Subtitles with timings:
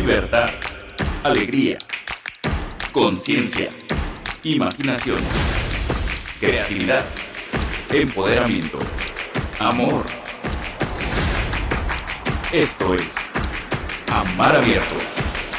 [0.00, 0.48] libertad,
[1.24, 1.76] alegría,
[2.90, 3.68] conciencia,
[4.42, 5.20] imaginación,
[6.40, 7.04] creatividad,
[7.92, 8.78] empoderamiento,
[9.58, 10.06] amor.
[12.50, 13.12] Esto es
[14.10, 14.94] Amar Abierto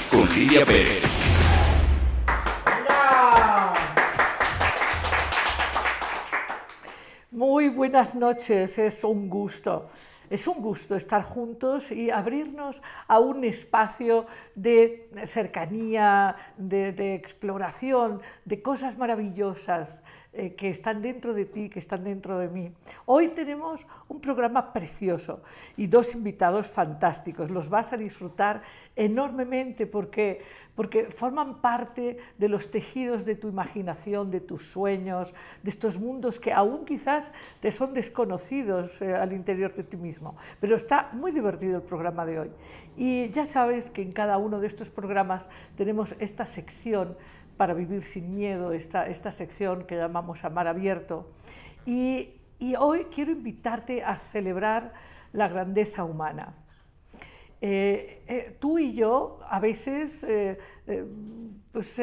[0.09, 1.03] con Lidia Pérez.
[7.29, 9.91] Muy buenas noches, es un gusto.
[10.31, 18.61] Es un gusto estar juntos y abrirnos a un espacio de cercanía, de, exploración, de
[18.61, 20.03] cosas maravillosas
[20.33, 22.71] eh, que están dentro de ti, que están dentro de mí.
[23.05, 25.43] Hoy tenemos un programa precioso
[25.75, 27.51] y dos invitados fantásticos.
[27.51, 28.61] Los vas a disfrutar
[28.95, 30.41] enormemente porque,
[30.73, 36.39] porque forman parte de los tejidos de tu imaginación, de tus sueños, de estos mundos
[36.39, 40.37] que aún quizás te son desconocidos eh, al interior de ti mismo.
[40.61, 42.51] Pero está muy divertido el programa de hoy.
[42.95, 47.17] Y ya sabes que en cada uno de estos programas tenemos esta sección
[47.61, 51.29] para vivir sin miedo, esta, esta sección que llamamos Amar Abierto.
[51.85, 52.41] Y,
[52.79, 54.93] hoy quiero invitarte a celebrar
[55.31, 56.55] la grandeza humana.
[57.61, 60.57] Eh, eh, tú y yo a veces eh,
[61.71, 62.01] pues,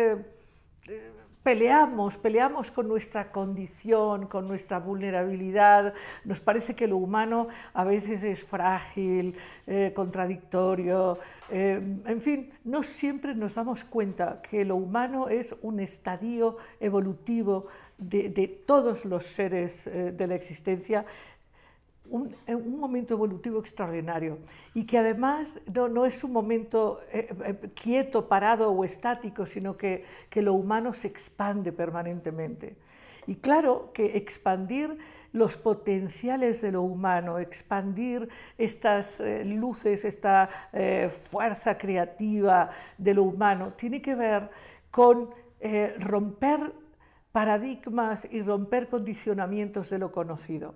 [1.48, 5.94] peleamos, peleamos con nuestra condición, con nuestra vulnerabilidad.
[6.24, 9.34] Nos parece que lo humano a veces es frágil,
[9.66, 11.18] eh, contradictorio.
[11.50, 17.68] Eh, en fin, no siempre nos damos cuenta que lo humano es un estadio evolutivo
[17.96, 21.06] de, todos los seres eh, de la existencia
[22.10, 24.38] un, un, momento evolutivo extraordinario
[24.74, 29.76] y que además no, no es un momento eh, eh, quieto, parado o estático, sino
[29.76, 32.76] que, que, lo humano se expande permanentemente.
[33.26, 34.96] Y claro que expandir
[35.32, 40.48] los potenciales de lo humano, expandir estas eh, luces, esta
[41.30, 44.48] fuerza creativa de lo humano, tiene que ver
[44.90, 45.30] con
[45.98, 46.72] romper
[47.32, 50.74] paradigmas y romper condicionamientos de lo conocido.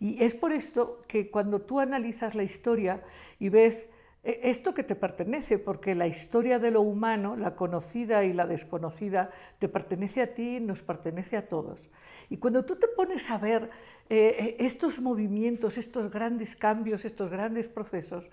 [0.00, 3.02] Y es por esto que cuando tú analizas la historia
[3.38, 3.88] y ves
[4.24, 8.46] eh, esto que te pertenece, porque la historia de lo humano, la conocida y la
[8.46, 11.88] desconocida, te pertenece a ti, nos pertenece a todos.
[12.28, 13.70] Y cuando tú te pones a ver
[14.10, 18.30] eh, eh, estos movimientos, estos grandes cambios, estos grandes procesos,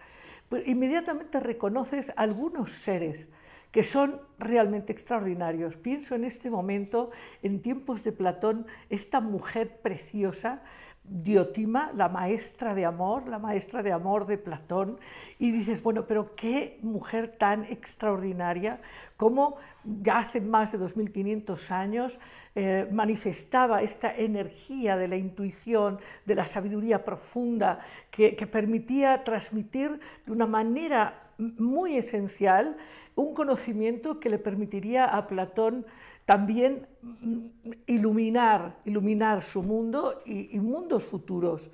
[0.49, 3.29] pues inmediatamente reconoces algunos seres
[3.71, 5.75] que son realmente extraordinarios.
[5.75, 7.11] Pienso en este momento,
[7.43, 10.63] en tiempos de Platón, esta mujer preciosa,
[11.07, 14.99] Diotima, la maestra de amor, la maestra de amor de Platón,
[15.37, 18.81] y dices, bueno, pero qué mujer tan extraordinaria,
[19.15, 22.19] cómo ya hace más de 2500 años
[22.55, 27.79] eh, manifestaba esta energía de la intuición, de la sabiduría profunda,
[28.09, 32.77] que, que permitía transmitir de una manera muy esencial
[33.15, 35.85] un conocimiento que le permitiría a Platón
[36.25, 37.45] también mm,
[37.85, 41.69] iluminar, iluminar su mundo y, mundos futuros.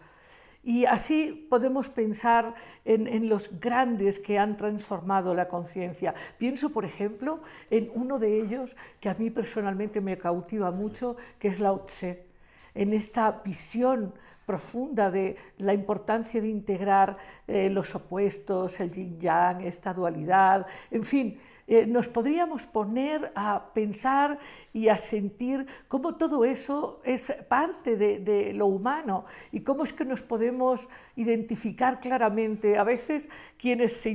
[0.63, 2.53] Y así podemos pensar
[2.85, 6.13] en, los grandes que han transformado la conciencia.
[6.38, 7.41] Pienso, por ejemplo,
[7.72, 12.28] en uno de ellos que a mí personalmente me cautiva mucho, que es Lao Tse,
[12.75, 14.13] en esta visión
[14.45, 21.39] profunda de la importancia de integrar eh, los opuestos, el yin-yang, esta dualidad, en fin,
[21.71, 24.39] eh, nos podríamos poner a pensar
[24.73, 29.23] y a sentir cómo todo eso es parte de, lo humano
[29.53, 32.77] y cómo es que nos podemos identificar claramente.
[32.77, 34.09] A veces quienes se,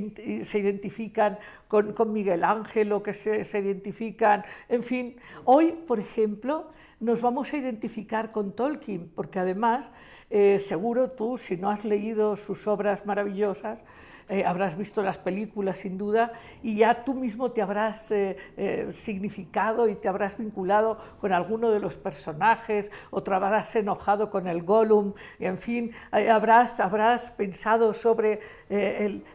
[0.59, 6.69] identifican con, Miguel Ángel o que se, identifican, en fin, hoy, por ejemplo,
[6.99, 9.89] nos vamos a identificar con Tolkien, porque además,
[10.29, 13.83] eh, seguro tú, si no has leído sus obras maravillosas,
[14.29, 18.89] eh, habrás visto las películas sin duda y ya tú mismo te habrás eh, eh,
[18.91, 24.47] significado y te habrás vinculado con alguno de los personajes o te habrás enojado con
[24.47, 28.41] el Gollum, y en fin, habrás, habrás pensado sobre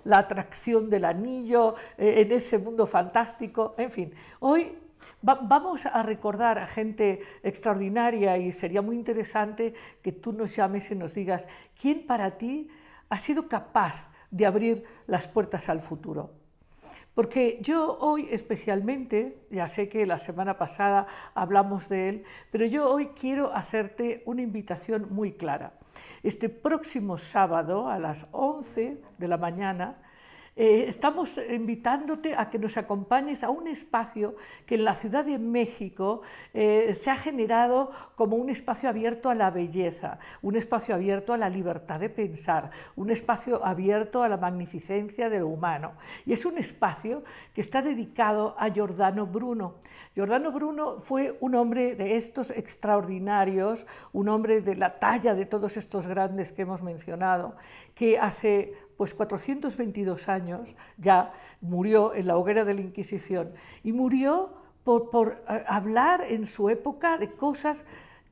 [0.04, 4.14] la atracción del anillo en ese mundo fantástico, en fin.
[4.40, 4.76] Hoy
[5.22, 9.72] vamos a recordar a gente extraordinaria y sería muy interesante
[10.02, 11.48] que tú nos llames y nos digas
[11.80, 12.68] quién para ti
[13.08, 16.42] ha sido capaz de abrir las puertas al futuro.
[17.14, 22.90] Porque yo hoy especialmente, ya sé que la semana pasada hablamos de él, pero yo
[22.90, 25.74] hoy quiero hacerte una invitación muy clara.
[26.22, 29.98] Este próximo sábado a las 11 de la mañana
[30.54, 35.38] eh, estamos invitándote a que nos acompañes a un espacio que en la Ciudad de
[35.38, 36.20] México
[36.52, 41.38] eh, se ha generado como un espacio abierto a la belleza, un espacio abierto a
[41.38, 45.92] la libertad de pensar, un espacio abierto a la magnificencia de lo humano.
[46.26, 49.76] Y es un espacio que está dedicado a Giordano Bruno.
[50.14, 55.78] Giordano Bruno fue un hombre de estos extraordinarios, un hombre de la talla de todos
[55.78, 57.56] estos grandes que hemos mencionado,
[57.94, 63.52] que hace pues 422 años ya murió en la hoguera de la Inquisición.
[63.82, 64.54] Y murió
[64.84, 67.84] por, por eh, hablar en su época de cosas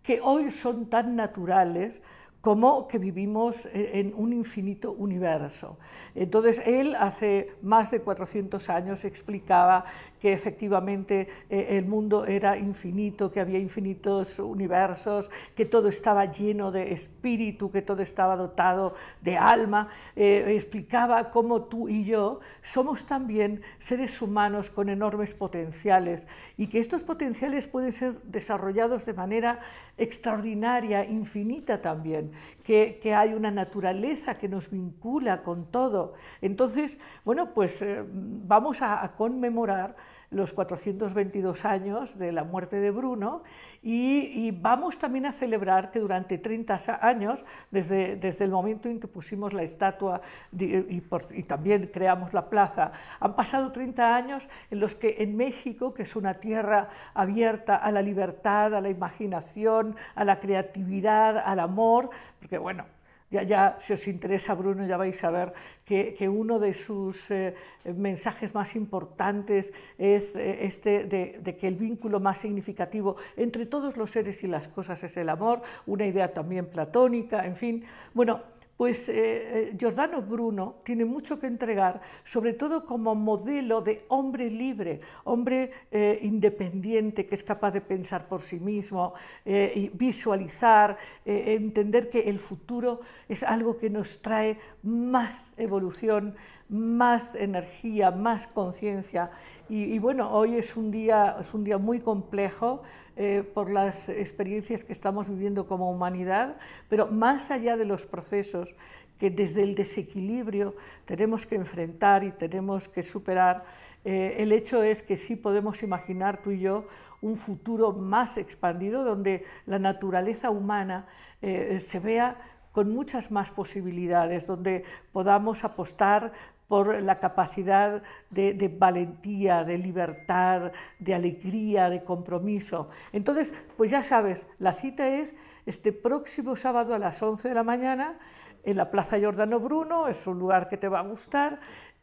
[0.02, 2.02] que hoy son tan naturales
[2.40, 5.78] como que vivimos en un infinito universo.
[6.14, 9.84] Entonces, él hace más de 400 años explicaba
[10.18, 16.70] que efectivamente eh, el mundo era infinito, que había infinitos universos, que todo estaba lleno
[16.70, 19.88] de espíritu, que todo estaba dotado de alma.
[20.16, 26.26] Eh, explicaba cómo tú y yo somos también seres humanos con enormes potenciales
[26.56, 29.60] y que estos potenciales pueden ser desarrollados de manera
[30.00, 32.32] extraordinaria, infinita también,
[32.64, 36.14] que, hay una naturaleza que nos vincula con todo.
[36.40, 39.94] Entonces, bueno, pues eh, vamos a conmemorar
[40.30, 43.42] los 422 años de la muerte de Bruno
[43.82, 49.08] y, vamos también a celebrar que durante 30 años, desde, desde el momento en que
[49.08, 50.20] pusimos la estatua
[50.56, 51.00] y,
[51.42, 56.14] también creamos la plaza, han pasado 30 años en los que en México, que es
[56.14, 62.58] una tierra abierta a la libertad, a la imaginación, a la creatividad, al amor, porque
[62.58, 62.84] bueno,
[63.30, 65.52] ya, ya, si os interesa Bruno, ya vais a ver
[65.84, 67.54] que, uno de sus eh,
[67.84, 73.96] mensajes más importantes es eh, este de, de, que el vínculo más significativo entre todos
[73.96, 77.84] los seres y las cosas es el amor, una idea también platónica, en fin.
[78.14, 78.42] Bueno,
[78.80, 84.48] pues eh, eh, Giordano Bruno tiene mucho que entregar, sobre todo como modelo de hombre
[84.48, 89.12] libre, hombre eh, independiente que es capaz de pensar por sí mismo,
[89.44, 90.96] y visualizar,
[91.26, 96.34] entender que el futuro es algo que nos trae más evolución,
[96.70, 99.30] más energía, más conciencia.
[99.68, 102.82] Y, bueno, hoy es un día, es un día muy complejo
[103.16, 106.56] eh, por las experiencias que estamos viviendo como humanidad,
[106.88, 108.74] pero más allá de los procesos
[109.18, 110.74] que desde el desequilibrio
[111.04, 113.64] tenemos que enfrentar y tenemos que superar,
[114.04, 116.86] eh, el hecho es que sí podemos imaginar tú y yo
[117.20, 121.06] un futuro más expandido donde la naturaleza humana
[121.42, 122.38] eh, se vea
[122.72, 126.32] con muchas más posibilidades, donde podamos apostar
[126.70, 128.00] por la capacidad
[128.30, 130.70] de, valentía, de libertad,
[131.00, 132.90] de alegría, de compromiso.
[133.12, 135.34] Entonces, pues ya sabes, la cita es
[135.66, 138.20] este próximo sábado a las 11 de la mañana
[138.62, 141.58] en la Plaza Giordano Bruno, es un lugar que te va a gustar,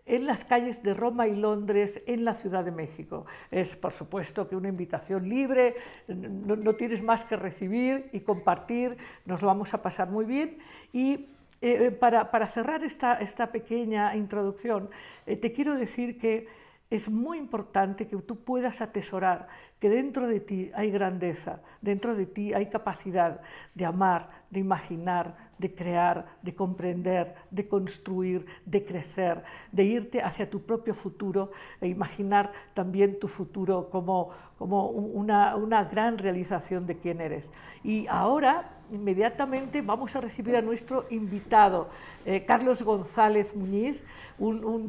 [0.06, 3.26] en las calles de Roma y Londres, en la Ciudad de México.
[3.52, 5.76] Es, por supuesto, que una invitación libre,
[6.10, 10.58] no, tienes más que recibir y compartir, nos lo vamos a pasar muy bien.
[10.92, 14.90] Y eh, para, para, cerrar esta, esta pequeña introducción,
[15.26, 16.48] eh, te quiero decir que
[16.90, 19.48] es muy importante que tú puedas atesorar
[19.80, 23.42] que dentro de ti hay grandeza, dentro de ti hay capacidad
[23.76, 30.50] de amar, de imaginar, de crear, de comprender, de construir, de crecer, de irte hacia
[30.50, 31.52] tu propio futuro
[31.82, 37.50] e imaginar también tu futuro como, como una, una gran realización de quién eres.
[37.84, 41.90] Y ahora, inmediatamente, vamos a recibir a nuestro invitado,
[42.26, 44.04] eh, Carlos González Muñiz,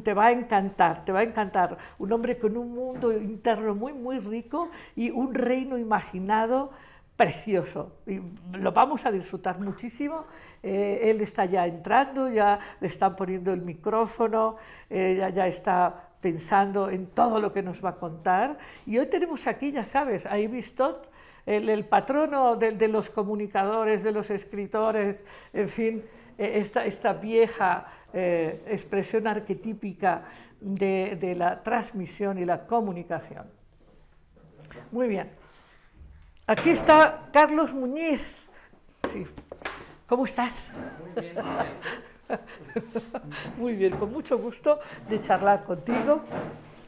[0.03, 3.93] te va a encantar, te va a encantar, un hombre con un mundo interno muy,
[3.93, 6.71] muy rico y un reino imaginado
[7.19, 7.97] precioso.
[8.07, 8.21] Y
[8.57, 10.23] lo vamos a disfrutar muchísimo.
[10.63, 14.55] Eh, él está ya entrando, ya le están poniendo el micrófono,
[14.89, 18.57] eh, ya, ya, está pensando en todo lo que nos va a contar.
[18.85, 21.11] Y hoy tenemos aquí, ya sabes, a Ibistot,
[21.45, 26.05] el, el patrono de, de, los comunicadores, de los escritores, en fin,
[26.37, 30.23] eh, esta, esta vieja expresión arquetípica
[30.61, 33.58] de, de la transmisión y la comunicación.
[34.91, 35.29] Muy bien.
[36.47, 38.47] Aquí está Carlos Muñiz.
[40.07, 40.71] ¿Cómo estás?
[40.99, 41.35] Muy bien.
[43.57, 46.21] Muy bien, con mucho gusto de charlar contigo.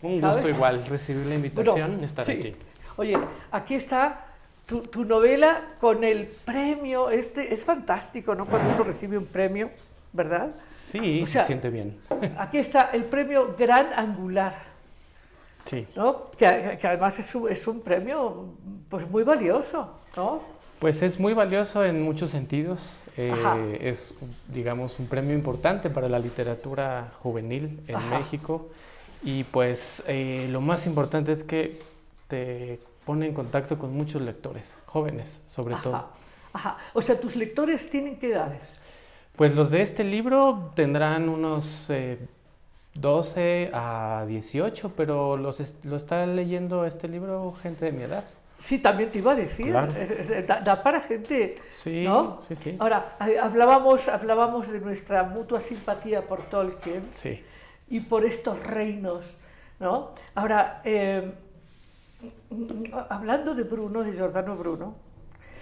[0.02, 2.56] Un gusto igual recibir la invitación y estar aquí.
[2.98, 3.18] Oye,
[3.52, 4.26] aquí está
[4.66, 7.10] tu, novela con el premio.
[7.10, 8.46] Este es fantástico, ¿no?
[8.46, 9.70] Cuando uno recibe un premio,
[10.14, 10.52] ¿verdad?
[10.72, 12.00] Sí, se siente bien.
[12.38, 14.71] Aquí está el premio Gran Angular.
[15.66, 15.88] Sí.
[15.96, 16.24] ¿no?
[16.38, 18.56] Que, además es un, es un, premio
[18.90, 20.42] pues muy valioso, ¿no?
[20.80, 23.04] Pues es muy valioso en muchos sentidos.
[23.16, 24.16] Eh, es,
[24.48, 28.70] digamos, un premio importante para la literatura juvenil en México.
[29.24, 31.80] Y pues eh, lo más importante es que
[32.28, 36.10] te pone en contacto con muchos lectores, jóvenes sobre todo.
[36.54, 36.78] Ajá.
[36.94, 38.76] O sea, ¿tus lectores tienen qué edades?
[39.36, 41.90] Pues los de este libro tendrán unos
[42.94, 48.26] 12 eh, a 18, pero los lo está leyendo este libro gente de mi edad.
[48.62, 52.42] Sí, también te iba a decir, da, para gente, sí, ¿no?
[52.48, 52.76] Sí, sí.
[52.78, 57.44] Ahora, hablábamos, hablábamos de nuestra mutua simpatía por Tolkien sí.
[57.90, 59.26] y por estos reinos,
[59.80, 60.12] ¿no?
[60.36, 61.34] Ahora, eh,
[63.10, 64.94] hablando de Bruno, de Giordano Bruno,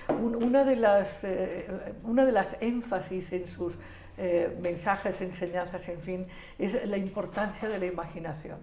[0.09, 1.67] una, de las, eh,
[2.03, 3.75] una de las énfasis en sus
[4.21, 8.57] eh, mensajes, enseñanzas, en fin, es la importancia de la imaginación.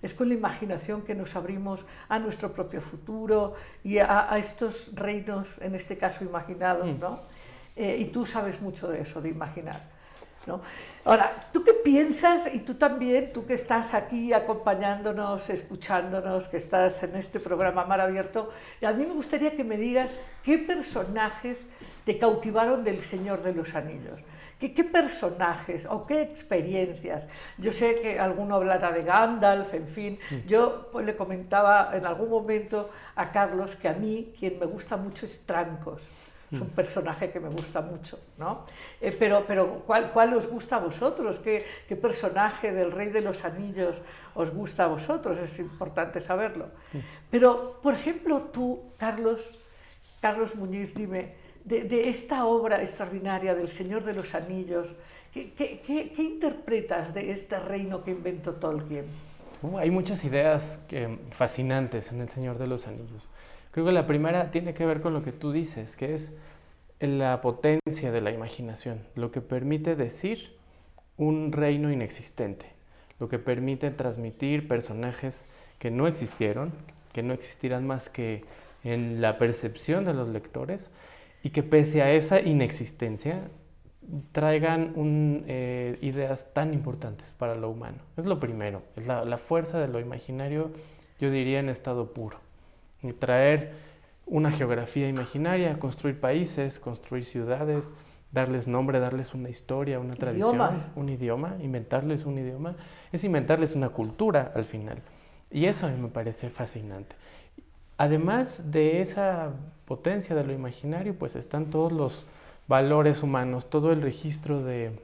[0.00, 3.52] Es con la imaginación que nos abrimos a nuestro propio futuro
[3.84, 7.00] y a, estos reinos, en este caso imaginados, mm.
[7.00, 7.20] ¿no?
[7.76, 9.82] Eh, y tú sabes mucho de eso, de imaginar.
[10.46, 10.62] ¿no?
[11.04, 12.48] Ahora, ¿tú qué piensas?
[12.54, 18.00] Y tú también, tú que estás aquí acompañándonos, escuchándonos, que estás en este programa Mar
[18.00, 18.50] Abierto,
[18.82, 21.66] a mí me gustaría que me digas qué personajes
[22.06, 24.20] te cautivaron del Señor de los Anillos.
[24.60, 27.26] ¿Qué, personajes o qué experiencias?
[27.56, 30.18] Yo sé que alguno hablará de Gandalf, en fin.
[30.30, 30.46] Mm.
[30.46, 34.98] Yo pues, le comentaba en algún momento a Carlos que a mí quien me gusta
[34.98, 36.10] mucho es Trancos.
[36.52, 36.70] Es un mm.
[36.72, 38.66] personaje que me gusta mucho, ¿no?
[39.00, 41.38] Eh, pero, pero ¿cuál, ¿cuál, os gusta a vosotros?
[41.38, 44.02] ¿Qué, ¿Qué, personaje del Rey de los Anillos
[44.34, 45.38] os gusta a vosotros?
[45.38, 46.66] Es importante saberlo.
[46.92, 46.98] Mm.
[47.30, 49.40] Pero, por ejemplo, tú, Carlos,
[50.20, 54.94] Carlos Muñiz, dime, de, esta obra extraordinaria del Señor de los Anillos,
[55.32, 59.06] ¿qué, interpretas de este reino que inventó Tolkien?
[59.62, 60.84] Uh, hay muchas ideas
[61.30, 63.28] fascinantes en El Señor de los Anillos.
[63.70, 66.34] Creo que la primera tiene que ver con lo que tú dices, que es
[66.98, 70.56] la potencia de la imaginación, lo que permite decir
[71.16, 72.66] un reino inexistente,
[73.18, 75.48] lo que permite transmitir personajes
[75.78, 76.72] que no existieron,
[77.12, 78.44] que no existirán más que
[78.82, 80.90] en la percepción de los lectores,
[81.42, 83.48] y que pese a esa inexistencia
[84.32, 87.98] traigan eh, ideas tan importantes para lo humano.
[88.16, 90.72] Es lo primero, es la, fuerza de lo imaginario,
[91.18, 92.38] yo diría en estado puro.
[93.02, 93.72] Y traer
[94.26, 97.94] una geografía imaginaria, construir países, construir ciudades,
[98.32, 100.60] darles nombre, darles una historia, una tradición,
[100.94, 102.76] un idioma, inventarles un idioma,
[103.12, 104.98] es inventarles una cultura al final.
[105.50, 107.16] Y eso a mí me parece fascinante.
[108.00, 109.52] Además de esa
[109.84, 112.26] potencia de lo imaginario, pues están todos los
[112.66, 114.98] valores humanos, todo el registro de,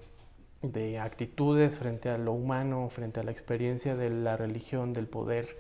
[0.99, 5.59] actitudes frente a lo humano, frente a la experiencia de la religión, del poder,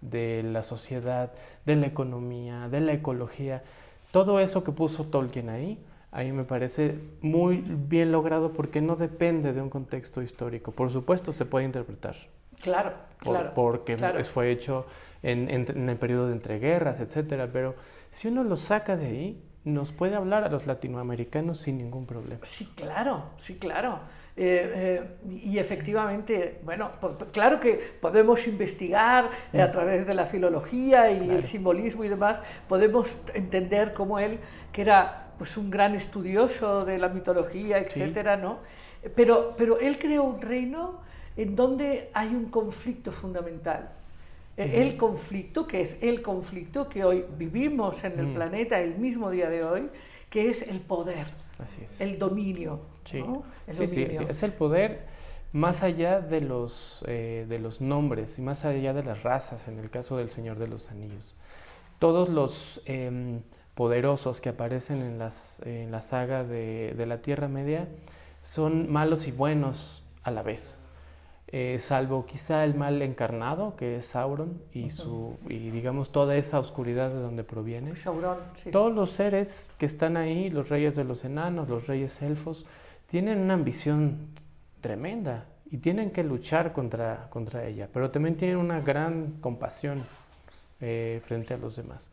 [0.00, 1.32] de la sociedad,
[1.64, 3.64] de la economía, de la ecología.
[4.12, 9.52] Todo eso que puso Tolkien ahí, ahí me parece muy bien logrado porque no depende
[9.52, 10.70] de un contexto histórico.
[10.70, 12.14] Por supuesto, se puede interpretar.
[12.60, 13.52] Claro, claro.
[13.54, 14.86] Porque fue hecho
[15.22, 17.74] en, el periodo de entreguerras, etcétera, pero
[18.10, 22.44] si uno lo saca de ahí, nos puede hablar a los latinoamericanos sin ningún problema.
[22.44, 23.98] Sí, claro, sí, claro.
[24.36, 26.92] Eh, eh, y efectivamente, bueno,
[27.32, 29.70] claro que podemos investigar eh, a mm.
[29.72, 34.38] través de la filología y el simbolismo y demás, podemos entender cómo él,
[34.72, 38.58] que era pues un gran estudioso de la mitología, etcétera, ¿no?
[39.14, 41.00] Pero, pero él creó un reino
[41.36, 43.90] en donde hay un conflicto fundamental
[44.56, 49.50] el conflicto, que es el conflicto que hoy vivimos en el planeta el mismo día
[49.50, 49.90] de hoy,
[50.30, 51.26] que es el poder,
[51.98, 52.80] el dominio.
[53.04, 53.22] Sí.
[53.70, 55.04] sí, sí, es el poder
[55.52, 59.78] más allá de los, eh, de los nombres y más allá de las razas, en
[59.78, 61.36] el caso del Señor de los Anillos.
[61.98, 63.42] Todos los em,
[63.74, 67.88] poderosos que aparecen en, las, en la saga de, de la Tierra Media
[68.42, 70.78] son malos y buenos a la vez.
[71.58, 76.58] Eh, salvo quizá el mal encarnado, que es Sauron, y, su, y digamos toda esa
[76.58, 77.96] oscuridad de donde proviene.
[77.96, 78.36] Sauron,
[78.70, 82.66] Todos los seres que están ahí, los reyes de los enanos, los reyes elfos,
[83.06, 84.28] tienen una ambición
[84.82, 90.02] tremenda y tienen que luchar contra, contra ella, pero también tienen una gran compasión
[90.82, 92.06] eh, frente a los demás.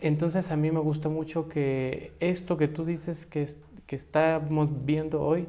[0.00, 3.46] entonces a mí me gusta mucho que esto que tú dices que,
[3.86, 5.46] que estamos viendo hoy,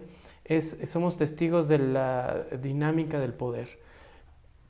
[0.86, 3.68] somos testigos de la dinámica del poder.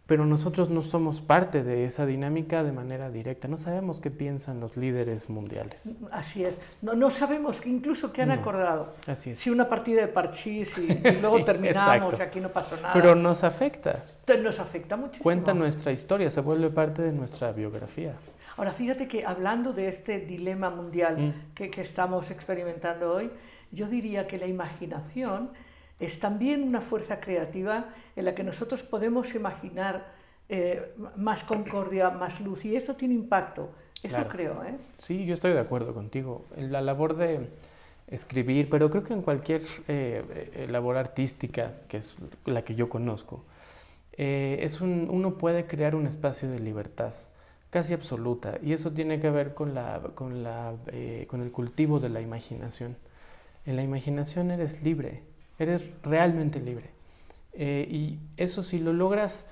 [0.07, 3.49] pero nosotros no somos parte de esa dinámica de manera directa.
[3.49, 5.97] No sabemos qué piensan los líderes mundiales.
[6.13, 6.55] Así es.
[6.81, 8.35] No, no sabemos que incluso qué han No.
[8.35, 8.93] acordado.
[9.05, 9.39] Así es.
[9.39, 12.17] Si una partida de parchís y, y luego Sí, terminamos exacto.
[12.19, 12.93] y aquí no pasó nada.
[12.93, 14.05] Pero nos afecta.
[14.41, 15.23] Nos afecta muchísimo.
[15.23, 18.13] Cuenta nuestra historia, se vuelve parte de nuestra biografía.
[18.55, 21.53] Ahora, fíjate que hablando de este dilema mundial Mm.
[21.53, 23.29] que, que estamos experimentando hoy,
[23.73, 25.49] yo diría que la imaginación
[25.99, 30.13] es también una fuerza creativa en la que nosotros podemos imaginar
[30.49, 33.69] eh, más concordia, más luz, y eso tiene impacto.
[34.03, 34.29] Eso Claro.
[34.29, 34.77] creo, ¿eh?
[34.97, 36.45] Sí, yo estoy de acuerdo contigo.
[36.55, 37.49] La labor de
[38.07, 42.89] escribir, pero creo que en cualquier eh, eh, labor artística, que es la que yo
[42.89, 43.43] conozco,
[44.13, 47.13] es un, uno puede crear un espacio de libertad
[47.69, 50.73] casi absoluta y eso tiene que ver con, la, con, la,
[51.27, 52.95] con el cultivo de la imaginación.
[53.67, 55.21] En la imaginación eres libre,
[55.59, 56.89] eres realmente libre.
[57.53, 59.47] Eh, y eso si lo logras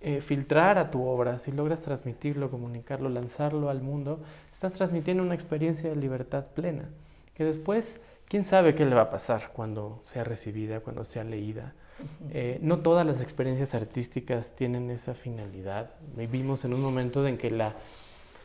[0.00, 4.20] eh, filtrar a tu obra, si logras transmitirlo, comunicarlo, lanzarlo al mundo,
[4.52, 6.88] estás transmitiendo una experiencia de libertad plena,
[7.34, 11.74] que después, quién sabe qué le va a pasar cuando sea recibida, cuando sea leída.
[12.30, 15.90] Eh, no todas las experiencias artísticas tienen esa finalidad.
[16.16, 17.74] Vivimos en un momento en que la,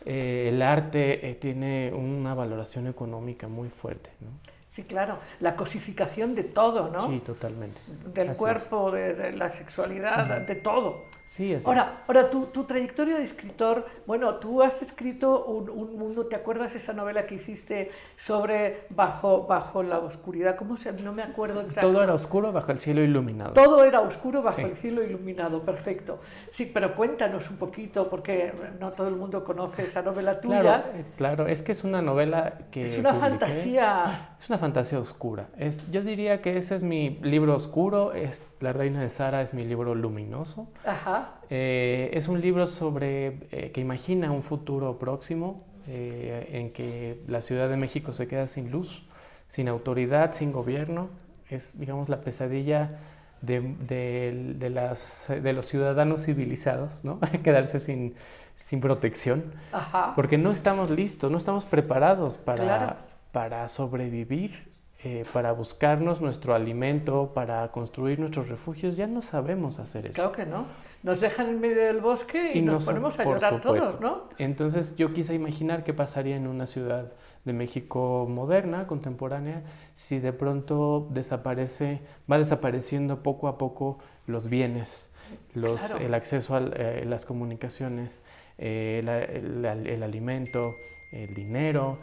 [0.05, 4.09] eh, el arte eh, tiene una valoración económica muy fuerte.
[4.21, 4.29] ¿no?
[4.73, 5.19] Sí, claro.
[5.39, 7.01] La cosificación de todo, ¿no?
[7.01, 7.79] Sí, totalmente.
[8.11, 11.03] Del Así cuerpo, de, de la sexualidad, de todo.
[11.25, 11.67] Sí, así es.
[11.67, 16.35] Ahora, ahora tu, tu trayectoria de escritor, bueno, tú has escrito un, un mundo, ¿te
[16.35, 20.55] acuerdas esa novela que hiciste sobre Bajo, bajo la oscuridad?
[20.57, 21.93] ¿Cómo se No me acuerdo exactamente.
[21.93, 23.53] Todo era oscuro bajo el cielo iluminado.
[23.53, 24.63] Todo era oscuro bajo Sí.
[24.63, 26.19] el cielo iluminado, perfecto.
[26.51, 30.61] Sí, pero cuéntanos un poquito, porque no todo el mundo conoce esa novela tuya.
[30.61, 33.29] Claro, es, claro, es que es una novela que es una publiqué.
[33.29, 34.35] fantasía.
[34.39, 35.47] Es una fantasía oscura.
[35.57, 39.53] Es, yo diría que ese es mi libro oscuro, es La Reina de Sara es
[39.53, 40.69] mi libro luminoso.
[40.85, 41.35] Ajá.
[41.49, 47.41] Eh, es un libro sobre eh, que imagina un futuro próximo eh, en que la
[47.41, 49.05] Ciudad de México se queda sin luz,
[49.49, 51.09] sin autoridad, sin gobierno.
[51.49, 52.99] Es, digamos, la pesadilla
[53.41, 57.19] de, de- de las, de los ciudadanos civilizados, ¿no?
[57.43, 58.15] Quedarse sin,
[58.55, 59.43] sin protección.
[59.73, 60.13] Ajá.
[60.15, 62.95] Porque no estamos listos, no estamos preparados para, Claro.
[63.33, 64.71] Para sobrevivir,
[65.03, 68.95] eh, para buscarnos nuestro alimento, para construir nuestros refugios.
[68.95, 70.13] Ya no sabemos hacer eso.
[70.13, 70.65] Claro que no.
[71.03, 73.99] Nos dejan en medio del bosque y, Y nos ponemos a llorar todos.
[73.99, 74.29] ¿no?
[74.37, 77.11] Entonces yo quise imaginar qué pasaría en una ciudad
[77.43, 79.63] de México moderna, contemporánea,
[79.93, 81.99] si de pronto desaparece,
[82.31, 83.97] va desapareciendo poco a poco
[84.27, 85.13] los bienes,
[85.53, 86.05] los, Claro.
[86.05, 88.21] el acceso a las comunicaciones,
[88.57, 90.75] eh, la- el, el- el alimento,
[91.11, 91.97] el dinero,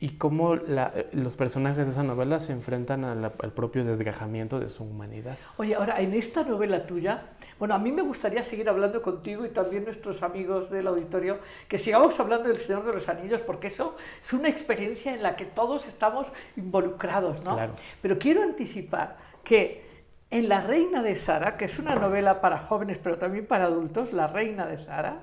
[0.00, 4.60] y cómo la- los personajes de esa novela se enfrentan a la- al propio desgajamiento
[4.60, 5.36] de su humanidad.
[5.56, 7.22] Oye, ahora, en esta novela tuya,
[7.58, 11.78] bueno, a mí me gustaría seguir hablando contigo y también nuestros amigos del auditorio, que
[11.78, 15.46] sigamos hablando del Señor de los Anillos, porque eso es una experiencia en la que
[15.46, 17.54] todos estamos involucrados, ¿no?
[17.54, 17.72] Claro.
[18.00, 19.88] Pero quiero anticipar que
[20.30, 24.12] en La Reina de Sara, que es una novela para jóvenes, pero también para adultos,
[24.12, 25.22] La Reina de Sara,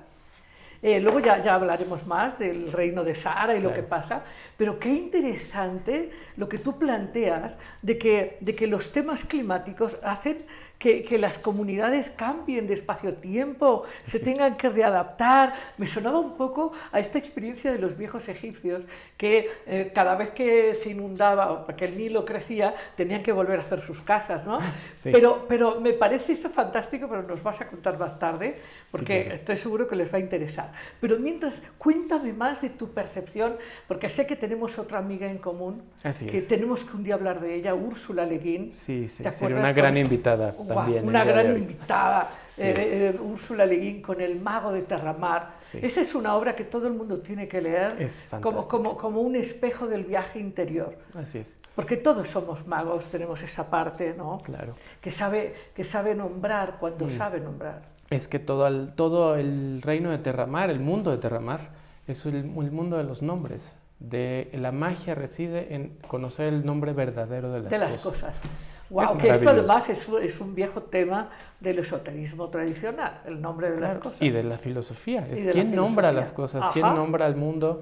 [0.86, 3.74] eh, luego ya, ya hablaremos más del reino de Sara y lo Claro.
[3.82, 4.22] que pasa,
[4.56, 10.38] pero qué interesante lo que tú planteas de que, de que los temas climáticos hacen
[10.78, 15.54] que, que las comunidades cambien de espacio-tiempo, se tengan que readaptar.
[15.78, 18.86] Me sonaba un poco a esta experiencia de los viejos egipcios,
[19.16, 23.60] que eh, cada vez que se inundaba o que el Nilo crecía, tenían que volver
[23.60, 24.58] a hacer sus casas, ¿no?
[24.96, 25.10] Sí.
[25.12, 28.56] Pero, pero me parece eso fantástico, pero nos vas a contar más tarde,
[28.90, 29.34] porque claro.
[29.34, 30.72] estoy seguro que les va a interesar.
[31.00, 35.82] Pero mientras, cuéntame más de tu percepción, porque sé que tenemos otra amiga en común,
[36.02, 36.48] Así que es.
[36.48, 38.72] tenemos que un día hablar de ella, Úrsula Leguín.
[38.72, 41.06] Sí, sí, ¿Te sería una gran invitada también.
[41.06, 42.62] una gran invitada, Sí.
[42.62, 42.74] eh,
[43.14, 45.56] eh, Úrsula Leguín con El Mago de Terramar.
[45.58, 45.78] Sí.
[45.82, 49.20] Esa es una obra que todo el mundo tiene que leer Es como, como, como
[49.20, 50.96] un espejo del viaje interior.
[51.14, 54.40] Así es, Porque todos somos magos, tenemos esa parte, ¿no?
[54.42, 54.72] claro.
[55.00, 57.10] Que sabe, que sabe nombrar cuando Mm.
[57.10, 57.82] sabe nombrar.
[58.08, 61.60] Es que todo el, todo el reino de Terramar, el mundo de Terramar,
[62.06, 63.74] es el, el mundo de los nombres.
[63.98, 68.30] De, la magia reside en conocer el nombre verdadero de las, de las cosas.
[68.34, 68.40] cosas.
[68.88, 73.40] Wow, Es que esto además es, un- es un viejo tema del esoterismo tradicional, el
[73.40, 74.22] nombre de las Claro, cosas.
[74.22, 75.26] Y de la filosofía.
[75.28, 76.12] Es de la quién nombra filosofía.
[76.20, 76.94] las cosas, quién Ajá.
[76.94, 77.80] nombra al mundo.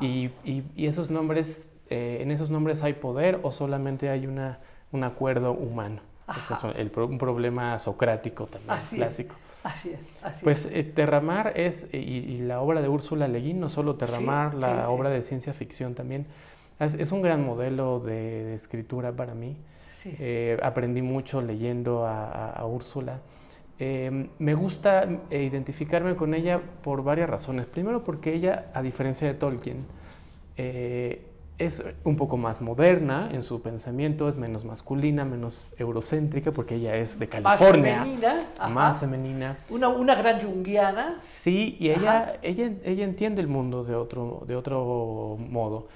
[0.00, 4.58] Y, y- y esos nombres, eh, en esos nombres hay poder o solamente hay una,
[4.92, 6.00] un acuerdo humano.
[6.50, 9.00] Es el un problema socrático también, Así es.
[9.02, 9.34] clásico.
[9.62, 10.72] Así es, así Pues es.
[10.74, 14.58] eh, Terramar es, y, y la obra de Úrsula Le Guin, no solo Terramar, sí,
[14.60, 14.92] la sí.
[14.92, 16.26] obra de ciencia ficción también,
[16.78, 19.56] es, es un gran modelo de, de escritura para mí.
[20.10, 20.16] Sí.
[20.20, 23.20] Eh, aprendí mucho leyendo a, a- a Úrsula,
[23.78, 27.66] Eh, me gusta eh, identificarme con ella por varias razones.
[27.66, 29.84] Primero porque ella, a diferencia de Tolkien,
[30.56, 31.26] eh,
[31.58, 36.96] es un poco más moderna en su pensamiento, es menos masculina, menos eurocéntrica, porque ella
[36.96, 37.96] es de California.
[37.98, 38.46] Más femenina.
[38.58, 38.68] ajá.
[38.68, 39.56] Más femenina.
[39.70, 41.16] Una, una gran junguiana.
[41.20, 45.88] Sí, y ella, ella, ella entiende el mundo de otro, de otro modo.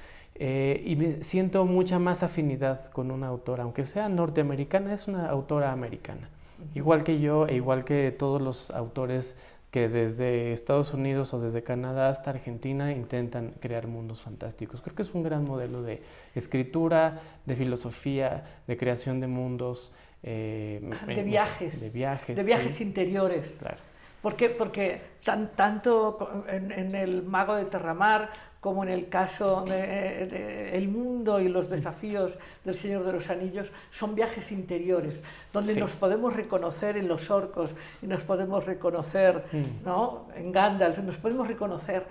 [0.43, 5.29] Eh, y me siento mucha más afinidad con una autora, aunque sea norteamericana, es una
[5.29, 6.31] autora americana.
[6.75, 9.37] Igual que yo e igual que todos los autores
[9.71, 14.81] que desde Estados Unidos o desde Canadá hasta Argentina intentan crear mundos fantásticos.
[14.81, 16.03] Creo que es un gran modelo de
[16.35, 19.95] escritura, de filosofía, de creación de mundos.
[20.23, 21.81] eh, De eh, viajes.
[21.81, 22.35] De viajes.
[22.37, 23.57] De sí, viajes interiores.
[23.59, 23.77] Claro.
[24.23, 24.51] ¿Por qué?
[24.51, 30.77] Porque tan, tanto en, en el Mago de Terramar como en el caso de, de
[30.77, 35.81] El Mundo y los desafíos del Señor de los Anillos son viajes interiores, donde Sí.
[35.81, 39.85] nos podemos reconocer en los orcos y nos podemos reconocer Mm.
[39.87, 40.27] ¿no?
[40.37, 42.05] en Gandalf, nos podemos reconocer,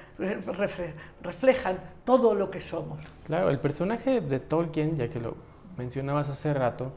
[1.22, 3.00] reflejan todo lo que somos.
[3.26, 5.36] Claro, el personaje de Tolkien, ya que lo
[5.78, 6.92] mencionabas hace rato,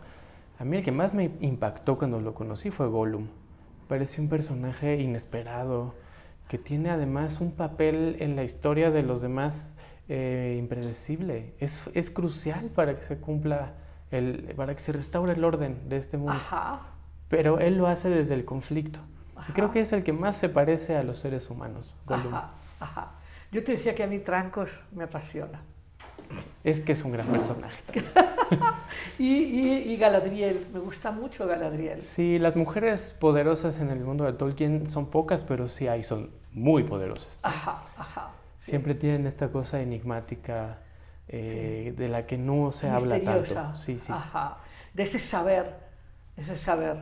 [0.58, 3.28] a mí el que más me impactó cuando lo conocí fue Gollum.
[3.88, 5.94] Parece un personaje inesperado,
[6.52, 9.72] que tiene además un papel en la historia de los demás
[10.10, 11.54] eh, impredecible.
[11.60, 13.72] Es, es crucial para que se cumpla,
[14.10, 16.34] el, para que se restaure el orden de este mundo.
[16.34, 16.82] Ajá.
[17.30, 19.00] Pero él lo hace desde el conflicto.
[19.34, 19.52] Y Ajá.
[19.54, 21.94] creo que es el que más se parece a los seres humanos.
[22.06, 23.12] Ajá, ajá.
[23.50, 25.62] Yo te decía que a mí Trancos me apasiona.
[26.64, 27.82] Es que es un gran personaje.
[29.18, 32.02] Y, y- y Galadriel, me gusta mucho Galadriel.
[32.02, 36.30] Sí, las mujeres poderosas en el mundo de Tolkien son pocas, pero sí hay, son
[36.52, 37.38] muy poderosas.
[37.42, 38.30] Ajá, ajá.
[38.58, 38.70] sí.
[38.70, 40.78] Siempre tienen esta cosa enigmática
[41.28, 43.74] eh, de la que no se habla tanto.
[43.74, 44.12] Sí, sí.
[44.12, 44.58] Ajá.
[44.94, 45.74] De ese saber,
[46.36, 46.96] ese saber,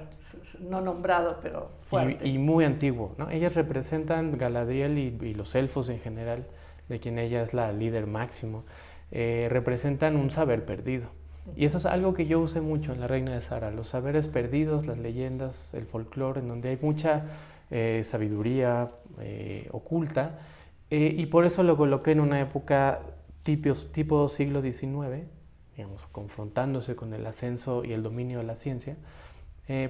[0.61, 2.27] no nombrado, pero fuerte.
[2.27, 3.31] Y, y muy antiguo, ¿no?
[3.31, 6.47] Ellas representan Galadriel y, y los elfos en general,
[6.89, 8.65] de quien ella es la líder máximo,
[9.11, 11.09] eh, representan un saber perdido.
[11.57, 14.29] Y eso es algo que yo usé mucho en La Reina de Sara, los saberes
[14.29, 17.25] perdidos, las leyendas, el folclore, en donde hay mucha
[17.71, 20.41] eh, sabiduría eh, oculta,
[20.91, 23.01] eh, y por eso lo coloqué en una época
[23.43, 25.27] tipo, siglo XIX,
[25.77, 28.97] digamos, confrontándose con el ascenso y el dominio de la ciencia,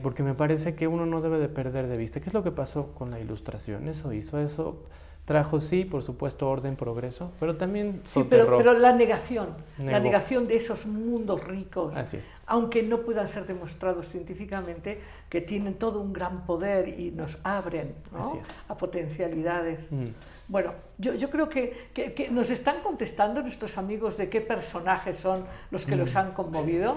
[0.02, 2.20] porque me parece que uno no debe de perder de vista.
[2.20, 3.88] ¿Qué es lo que pasó con la ilustración?
[3.88, 4.84] Eso hizo, eso
[5.24, 10.48] trajo, sí, por supuesto, orden, progreso, pero también Sí, pero, pero la negación, la negación
[10.48, 12.30] de esos mundos ricos, Así es.
[12.46, 17.94] aunque no puedan ser demostrados científicamente, que tienen todo un gran poder y nos abren
[18.11, 18.28] ¿no?
[18.28, 18.46] Así es.
[18.68, 19.78] a potencialidades.
[19.90, 20.06] Mm.
[20.48, 25.16] Bueno, yo, yo creo que, que- que nos están contestando nuestros amigos de qué personajes
[25.16, 25.98] son los que Mm.
[26.00, 26.96] los han conmovido.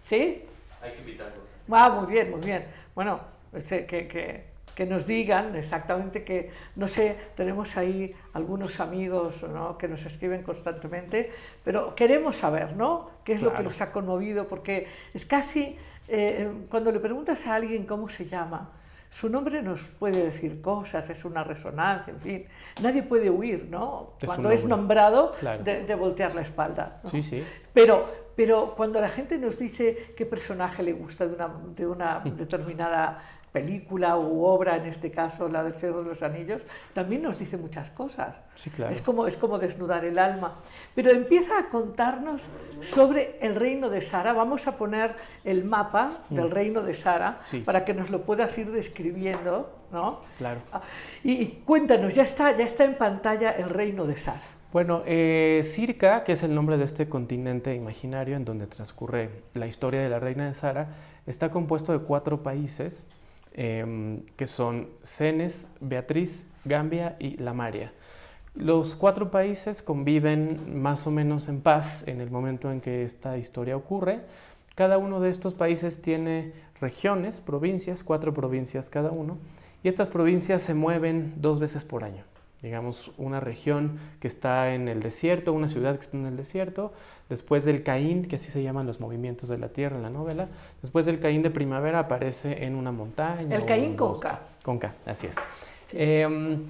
[0.00, 0.44] ¿Sí?
[0.80, 1.38] Hay que invitarlos.
[1.68, 2.64] Ah, muy bien, muy bien.
[2.94, 3.18] Bueno,
[3.54, 9.76] eh, que, que- que nos digan exactamente que, no sé, tenemos ahí algunos amigos ¿no?
[9.76, 11.30] que nos escriben constantemente,
[11.64, 13.10] pero queremos saber, ¿no?
[13.24, 14.48] ¿Qué es lo que los ha conmovido?
[14.48, 15.76] Porque es casi,
[16.08, 18.70] eh, cuando le preguntas a alguien cómo se llama,
[19.10, 22.46] su nombre nos puede decir cosas, es una resonancia, en fin.
[22.80, 24.14] Nadie puede huir, ¿no?
[24.24, 25.62] Cuando es nombrado, Claro.
[25.62, 27.00] de, de voltear la espalda.
[27.04, 27.10] ¿no?
[27.10, 27.44] Sí, sí.
[27.74, 32.20] Pero, pero cuando la gente nos dice qué personaje le gusta de una, de una
[32.24, 37.38] determinada película u obra, en este caso la del Señor de los Anillos, también nos
[37.38, 38.40] dice muchas cosas.
[38.54, 38.92] Sí, claro.
[38.92, 40.58] Es como, es como desnudar el alma.
[40.94, 42.48] Pero empieza a contarnos
[42.80, 44.32] sobre el reino de Sara.
[44.32, 47.12] Vamos a poner el mapa del reino de Sara
[47.42, 47.44] Mm.
[47.44, 47.58] Sí.
[47.60, 50.20] para que nos lo puedas ir describiendo, ¿no?
[50.38, 50.60] Claro.
[50.72, 50.80] Ah,
[51.22, 54.40] Y, y cuéntanos, ya está, ya está en pantalla el reino de Sara.
[54.72, 59.66] Bueno, eh, Circa, que es el nombre de este continente imaginario en donde transcurre la
[59.66, 60.88] historia de la reina de Sara,
[61.26, 63.04] está compuesto de cuatro países
[63.54, 67.92] em, que son Cenes, Beatriz, Gambia y La Maria.
[68.54, 73.38] Los cuatro países conviven más o menos en paz en el momento en que esta
[73.38, 74.20] historia ocurre.
[74.76, 79.38] Cada uno de estos países tiene regiones, provincias, cuatro provincias cada uno,
[79.82, 82.24] y estas provincias se mueven dos veces por año.
[82.62, 86.92] Digamos, una región que está en el desierto, una ciudad que está en el desierto,
[87.28, 90.48] después del Caín, que así se llaman los movimientos de la tierra en la novela,
[90.80, 93.56] después del Caín de primavera aparece en una montaña.
[93.56, 94.18] El Caín con.
[94.18, 94.40] K.
[94.62, 95.36] Con K, así es.
[95.92, 96.62] Em,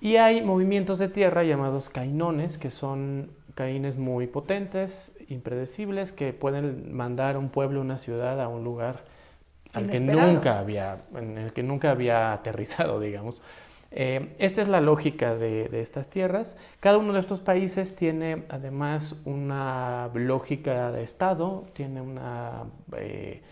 [0.00, 6.94] y hay movimientos de tierra llamados cainones, que son caínes muy potentes, impredecibles, que pueden
[6.94, 9.04] mandar a un pueblo, una ciudad, a un lugar
[9.72, 13.42] al que nunca había, en el que nunca había aterrizado, digamos.
[13.90, 16.56] Eh, esta es la lógica de, estas tierras.
[16.80, 22.64] Cada uno de estos países tiene además una lógica de Estado, tiene una,
[22.96, 23.42] eh,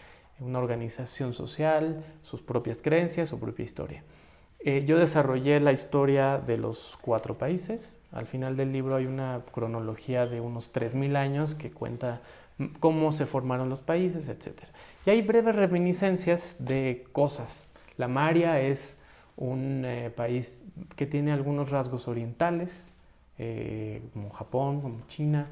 [0.41, 4.03] una organización social, sus propias creencias, su propia historia.
[4.61, 7.99] Eh, yo desarrollé la historia de los cuatro países.
[8.13, 12.21] Al final del libro hay una cronología de unos 3.000 años que cuenta
[12.81, 14.63] cómo se formaron los países, etc.
[15.05, 17.67] Y hay breves reminiscencias de cosas.
[17.97, 18.99] La Maria es
[19.37, 20.59] un eh, país
[20.97, 22.83] que tiene algunos rasgos orientales,
[23.39, 25.47] eh, como Japón, como China.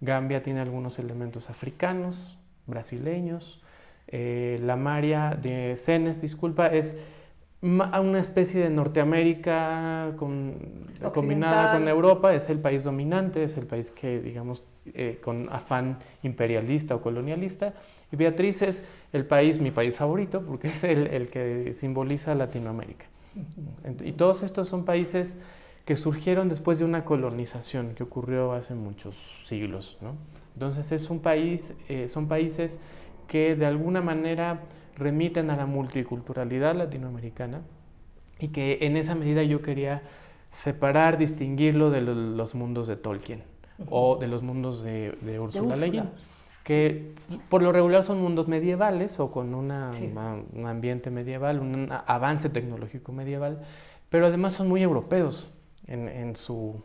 [0.00, 3.62] Gambia tiene algunos elementos africanos, brasileños.
[4.10, 6.96] la Maria de Cenes, disculpa, es
[7.62, 14.20] una especie de Norteamérica combinada con Europa, es el país dominante, es el país que,
[14.20, 17.74] digamos, eh, con afán imperialista o colonialista.
[18.10, 23.06] Y Beatriz es el país, mi país favorito, porque es el, el que simboliza Latinoamérica.
[24.04, 25.36] Y todos estos son países
[25.84, 29.98] que surgieron después de una colonización que ocurrió hace muchos siglos.
[30.00, 30.14] ¿no?
[30.54, 32.78] Entonces es un país, eh, son países
[33.26, 34.60] que de alguna manera
[34.96, 37.62] remiten a la multiculturalidad latinoamericana
[38.38, 40.02] y que en esa medida yo quería
[40.48, 43.42] separar, distinguirlo de los mundos de Tolkien
[43.88, 46.10] o de los mundos de, de Ursula Le Guin,
[46.64, 47.14] que
[47.48, 49.70] por lo regular son mundos medievales o con un
[50.66, 53.62] ambiente medieval, un avance tecnológico medieval,
[54.08, 55.50] pero además son muy europeos
[55.86, 56.82] en, su,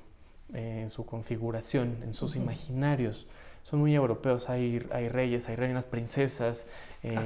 [0.53, 3.27] en su configuración, en sus imaginarios.
[3.63, 6.67] Son muy europeos, hay, hay reyes, hay reinas, princesas,
[7.01, 7.19] eh,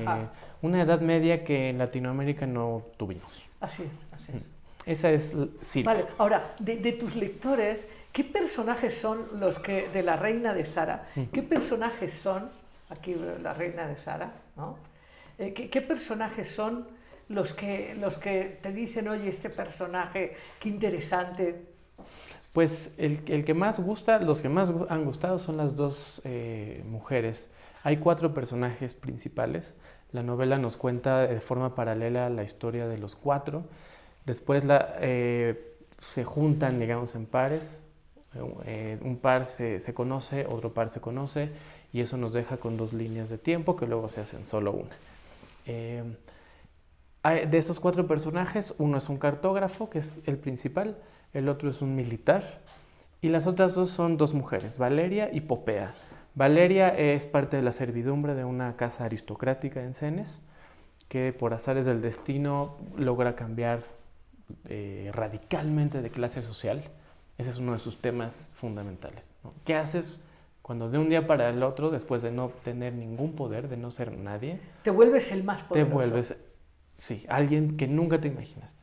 [0.62, 3.44] una edad media que en Latinoamérica no tuvimos.
[3.60, 4.60] Así es, así es.
[4.86, 5.36] Esa es.
[5.84, 11.08] Vale, ahora, de, tus lectores, ¿qué personajes son los que, de la reina de Sara,
[11.32, 12.50] qué personajes son,
[12.90, 14.78] aquí la reina de Sara, ¿no?
[15.38, 16.88] Eh, ¿qué, personajes son
[17.30, 21.66] los que, los que te dicen, oye, este personaje, qué interesante?
[22.52, 26.84] Pues el, el que más gusta, los que más han gustado son las dos eh,
[26.86, 27.50] mujeres.
[27.84, 29.78] Hay cuatro personajes principales.
[30.12, 33.64] La novela nos cuenta de forma paralela la historia de los cuatro.
[34.26, 37.84] Después la, eh, se juntan, digamos, en pares.
[38.66, 41.50] Eh, un par se, se, conoce, otro par se conoce,
[41.92, 44.96] y eso nos deja con dos líneas de tiempo que luego se hacen solo una.
[45.66, 46.04] Eh,
[47.24, 50.98] de esos cuatro personajes, uno es un cartógrafo, que es el principal,
[51.34, 52.44] el otro es un militar,
[53.22, 55.94] y las otras dos son dos mujeres, Valeria y Popea.
[56.36, 60.42] Valeria es parte de la servidumbre de una casa aristocrática en Cenes,
[61.10, 63.84] que por azares del destino logra cambiar
[64.66, 66.84] eh, radicalmente de clase social.
[67.40, 69.34] Ese es uno de sus temas fundamentales.
[69.64, 70.22] ¿Qué haces
[70.62, 73.92] cuando de un día para el otro, después de no tener ningún poder, de no
[73.92, 75.90] ser nadie, te vuelves el más poderoso?
[75.90, 76.38] Te vuelves,
[76.98, 78.78] sí, alguien que nunca te imaginaste.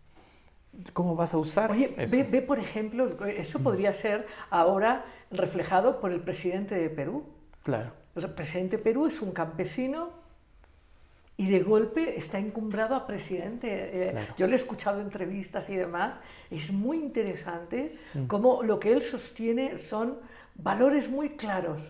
[0.95, 6.13] ¿Cómo vas a usar Oye, Ve, ve, por ejemplo, eso podría ser ahora reflejado por
[6.13, 7.25] el presidente de Perú.
[7.63, 7.93] Claro.
[8.15, 10.11] El presidente de Perú es un campesino
[11.37, 13.69] y de golpe está encumbrado a presidente.
[13.71, 16.21] Eh, yo le he escuchado entrevistas y demás.
[16.51, 18.27] Es muy interesante mm.
[18.27, 20.19] cómo lo que él sostiene son
[20.55, 21.83] valores muy claros,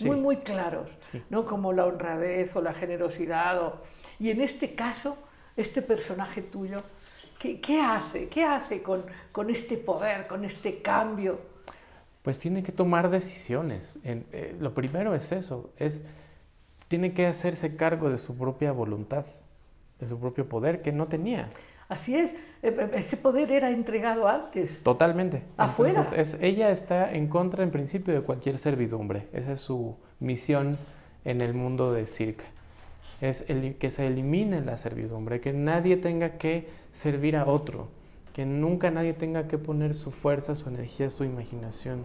[0.00, 0.90] muy, muy claros,
[1.30, 1.46] ¿no?
[1.46, 3.74] como la honradez o la generosidad.
[4.18, 5.16] Y en este caso,
[5.56, 6.82] este personaje tuyo,
[7.38, 8.28] ¿qué, qué hace?
[8.28, 11.50] ¿Qué hace con, con este poder, con este cambio?
[12.22, 13.94] pues tiene que tomar decisiones.
[14.04, 16.04] Eh, lo primero es eso, es,
[16.90, 19.24] tiene que hacerse cargo de su propia voluntad,
[20.00, 21.48] de su propio poder que no tenía.
[21.88, 22.32] Así es,
[22.64, 24.82] e, e, ese poder era entregado antes.
[24.82, 25.44] Totalmente.
[25.56, 26.04] Afuera.
[26.16, 29.28] es, ella está en contra en principio de cualquier servidumbre.
[29.32, 30.78] Esa es su misión
[31.24, 32.46] en el mundo de Circa.
[33.20, 37.86] Es el, que se elimine la servidumbre, que nadie tenga que servir a otro
[38.32, 42.04] que nunca nadie tenga que poner su fuerza, su energía, su imaginación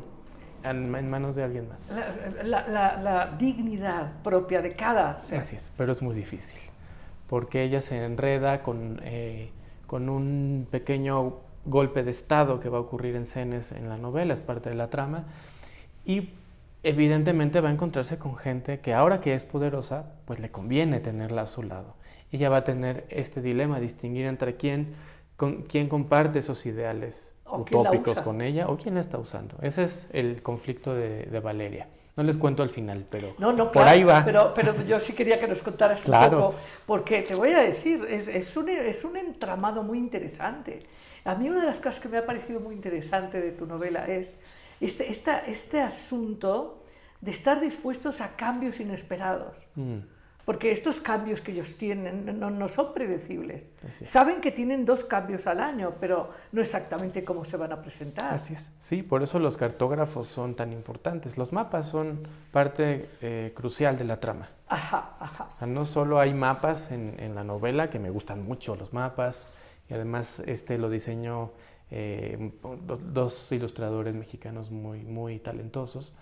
[0.69, 1.87] en, manos de alguien más.
[2.43, 5.39] La, dignidad propia de cada ser.
[5.39, 6.59] Así es, pero es muy difícil,
[7.27, 9.49] porque ella se enreda con, eh,
[9.87, 14.33] con un pequeño golpe de estado que va a ocurrir en Cenes en la novela,
[14.33, 15.25] es parte de la trama,
[16.05, 16.29] y
[16.83, 21.43] evidentemente va a encontrarse con gente que ahora que es poderosa, pues le conviene tenerla
[21.43, 21.95] a su lado.
[22.31, 24.93] Ella va a tener este dilema, distinguir entre quién
[25.35, 29.55] con quién comparte esos ideales utópicos con ella o quién la está usando.
[29.61, 31.87] Ese es el conflicto de, Valeria.
[32.17, 34.23] No les cuento al final, pero no, no, por ahí va.
[34.23, 36.55] Pero, pero, yo sí quería que nos contaras un poco,
[36.85, 40.79] porque te voy a decir, es, es, un, es un entramado muy interesante.
[41.25, 44.05] A mí una de las cosas que me ha parecido muy interesante de tu novela
[44.07, 44.37] es
[44.79, 46.83] este, esta, este asunto
[47.19, 49.57] de estar dispuestos a cambios inesperados.
[49.75, 49.97] Mm.
[50.45, 53.67] Porque estos cambios que ellos tienen no, no son predecibles.
[54.03, 58.33] Saben que tienen dos cambios al año, pero no exactamente cómo se van a presentar.
[58.33, 58.69] Así es.
[58.77, 61.37] Sí, por eso los cartógrafos son tan importantes.
[61.37, 64.49] Los mapas son parte eh, crucial de la trama.
[64.67, 65.49] Ajá, ajá.
[65.51, 68.93] O sea, no solo hay mapas en, en, la novela, que me gustan mucho los
[68.93, 69.47] mapas,
[69.89, 71.51] y además este lo diseñó
[71.91, 72.51] eh,
[73.11, 76.13] dos ilustradores mexicanos muy, muy talentosos.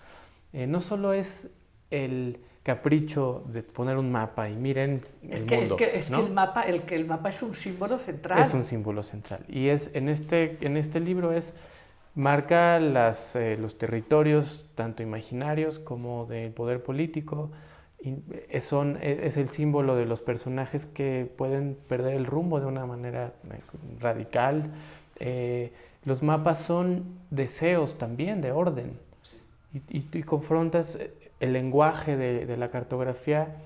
[0.52, 1.50] Eh, no solo es
[1.90, 6.10] el capricho de poner un mapa y miren es el que, mundo, es que, es
[6.10, 6.18] ¿no?
[6.18, 8.42] que el mapa el que el mapa es un símbolo central.
[8.42, 9.44] Es un símbolo central.
[9.48, 11.54] Y es en este en este libro es
[12.14, 17.50] marca las, eh, los territorios tanto imaginarios como del poder político
[18.02, 18.14] y
[18.48, 22.86] es, son, es el símbolo de los personajes que pueden perder el rumbo de una
[22.86, 23.60] manera eh,
[24.00, 24.72] radical.
[25.20, 25.72] Eh,
[26.04, 28.98] los mapas son deseos también de orden.
[29.72, 30.98] Y, y, y confrontas
[31.44, 33.56] el lenguaje de, de, la cartografía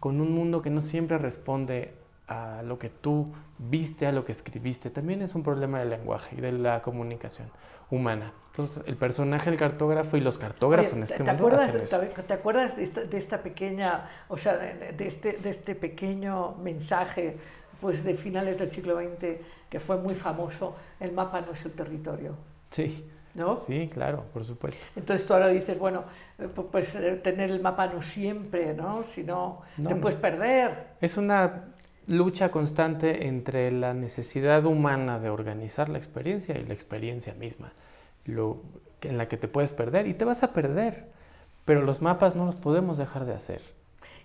[0.00, 1.94] con un mundo que no siempre responde
[2.26, 4.90] a lo que tú viste, a lo que escribiste.
[4.90, 7.50] También es un problema del lenguaje y de la comunicación
[7.90, 8.32] humana.
[8.50, 11.80] Entonces, el personaje del cartógrafo y los cartógrafos Oye, en este ¿te mundo acuerdas, hacen
[11.80, 12.00] eso.
[12.26, 17.36] ¿Te, acuerdas de esta, de esta, pequeña, o sea, de, este, de este pequeño mensaje
[17.80, 19.38] pues de finales del siglo XX
[19.70, 22.34] que fue muy famoso, el mapa no es el territorio?
[22.70, 23.08] Sí.
[23.38, 23.56] ¿No?
[23.56, 24.84] Sí, claro, por supuesto.
[24.96, 26.04] Entonces tú ahora dices, bueno,
[26.72, 29.04] pues tener el mapa no siempre, ¿no?
[29.04, 30.88] Si no, No, te puedes perder.
[31.00, 31.66] Es una
[32.08, 37.72] lucha constante entre la necesidad humana de organizar la experiencia y la experiencia misma,
[38.24, 38.62] lo,
[39.02, 41.06] en la que te puedes perder y te vas a perder,
[41.64, 43.77] pero los mapas no los podemos dejar de hacer.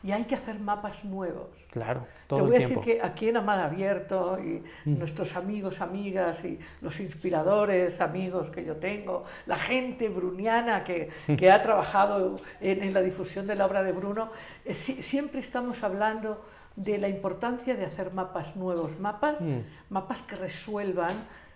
[0.03, 1.47] Y hay que hacer mapas nuevos.
[1.71, 2.81] Claro, todo Te voy el a tiempo.
[2.85, 4.99] decir que aquí en Amada Abierto y Mm.
[4.99, 11.49] nuestros amigos, amigas y los inspiradores, amigos que yo tengo, la gente bruniana que, que
[11.51, 14.29] ha trabajado en, en, la difusión de la obra de Bruno,
[14.65, 16.43] eh, si, siempre estamos hablando
[16.75, 19.59] de la importancia de hacer mapas nuevos, mapas, Mm.
[19.89, 21.13] mapas que resuelvan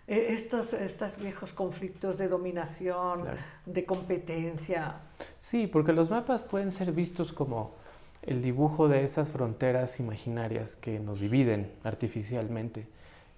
[0.10, 3.38] eh, estos, estos viejos conflictos de dominación, Claro.
[3.66, 4.96] de competencia.
[5.38, 7.76] Sí, porque los mapas pueden ser vistos como
[8.24, 12.88] el dibujo de esas fronteras imaginarias que nos dividen artificialmente.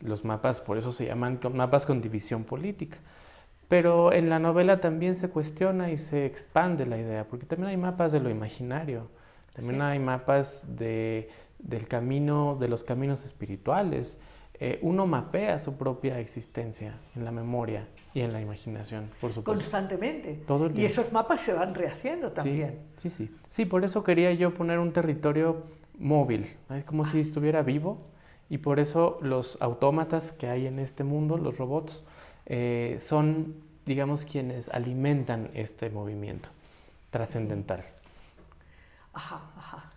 [0.01, 2.97] Los mapas, por eso se llaman mapas con división política.
[3.67, 7.77] Pero en la novela también se cuestiona y se expande la idea, porque también hay
[7.77, 9.07] mapas de lo imaginario,
[9.53, 9.81] también Sí.
[9.81, 14.17] hay mapas de, del camino, de los caminos espirituales.
[14.55, 19.52] Eh, uno mapea su propia existencia en la memoria y en la imaginación, por supuesto.
[19.54, 20.41] Constantemente.
[20.48, 22.80] Todo el y esos mapas se van rehaciendo también.
[22.95, 23.36] Sí, sí, sí.
[23.50, 25.63] Sí, por eso quería yo poner un territorio
[25.98, 28.00] móvil, es como si estuviera vivo
[28.50, 32.06] y por eso los autómatas que hay en este mundo, los robots,
[32.45, 36.50] eh, son, digamos, quienes alimentan este movimiento
[37.12, 37.84] trascendental.
[39.13, 39.88] Ajá, ajá.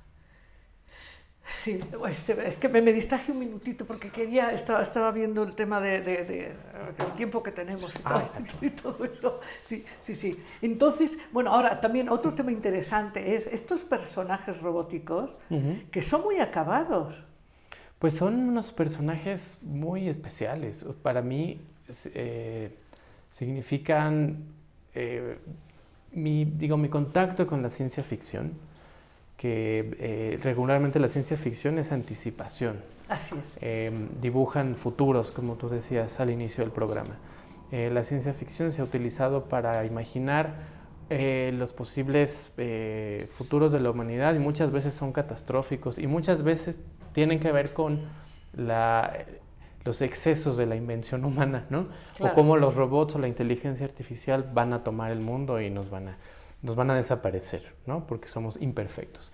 [1.63, 5.55] Sí, este, es que me, me, distraje un minutito porque quería, estaba, estaba viendo el
[5.55, 6.53] tema de, de, de,
[7.17, 8.29] tiempo que tenemos y todo, Ah,
[8.63, 9.41] y todo, eso.
[9.63, 10.37] Sí, sí, sí.
[10.61, 15.91] Entonces, bueno, ahora también otro tema interesante es estos personajes robóticos Uh -huh.
[15.91, 17.25] que son muy acabados.
[17.99, 20.85] Pues son unos personajes muy especiales.
[21.03, 21.61] Para mí
[22.15, 22.77] eh,
[23.31, 24.45] significan
[24.95, 25.39] eh,
[26.13, 28.53] mi, digo, mi contacto con la ciencia ficción
[29.43, 32.77] que eh, regularmente la ciencia ficción es anticipación.
[33.09, 33.59] Así es.
[33.61, 37.17] Eh, dibujan futuros, como tú decías al inicio del programa.
[37.73, 40.55] Eh, la ciencia ficción se ha utilizado para imaginar
[41.11, 42.53] eh, los posibles
[43.31, 46.79] futuros de la humanidad y muchas veces son catastróficos y muchas veces
[47.13, 48.03] tienen que ver con
[48.57, 49.25] la,
[49.85, 51.89] los excesos de la invención humana, ¿no?
[52.17, 52.33] Claro.
[52.33, 55.91] O cómo los robots o la inteligencia artificial van a tomar el mundo y nos
[55.91, 56.17] van a
[56.63, 58.07] nos van a desaparecer, ¿no?
[58.07, 59.33] Porque somos imperfectos.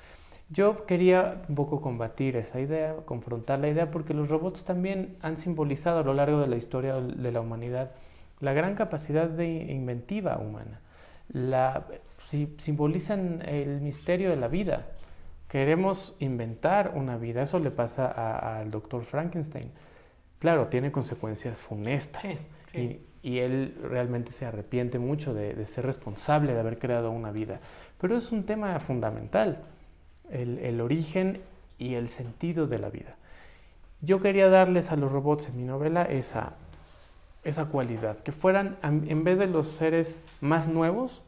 [0.51, 5.37] Yo quería un poco combatir esa idea, confrontar la idea, porque los robots también han
[5.37, 7.93] simbolizado a lo largo de la historia de la humanidad
[8.41, 10.81] la gran capacidad de inventiva humana.
[11.29, 11.87] La,
[12.29, 14.87] si, simbolizan el misterio de la vida.
[15.49, 17.43] Queremos inventar una vida.
[17.43, 19.73] Eso le pasa al doctor Frankenstein.
[20.39, 22.23] Claro, tiene consecuencias funestas.
[22.23, 23.07] Sí, sí.
[23.23, 27.61] Y, él realmente se arrepiente mucho de, ser responsable de haber creado una vida.
[28.01, 29.63] Pero es un tema fundamental,
[30.31, 31.41] el, origen
[31.79, 33.17] y el sentido de la vida.
[34.01, 36.53] Yo quería darles a los robots en mi novela esa,
[37.43, 41.23] esa cualidad, que fueran, en vez de los seres más nuevos,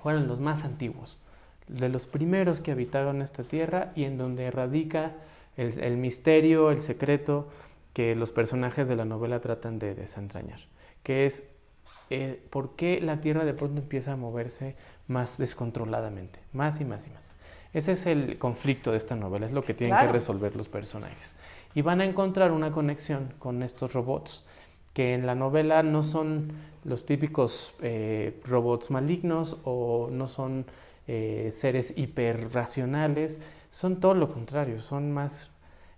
[0.00, 1.18] fueran los más antiguos,
[1.66, 5.14] de los primeros que habitaron esta tierra y en donde radica
[5.56, 7.48] el misterio, el secreto
[7.96, 10.60] que los personajes de la novela tratan de desentrañar
[11.06, 11.44] que es
[12.10, 14.74] eh, por qué la Tierra de pronto empieza a moverse
[15.06, 17.36] más descontroladamente, más y más y más.
[17.72, 21.36] Ese es el conflicto de esta novela, es lo que tienen que resolver los personajes.
[21.76, 24.44] Y van a encontrar una conexión con estos robots,
[24.94, 26.50] que en la novela no son
[26.82, 30.66] los típicos eh, robots malignos o no son
[31.06, 33.38] eh, seres hiperracionales,
[33.70, 35.52] son todo lo contrario, son más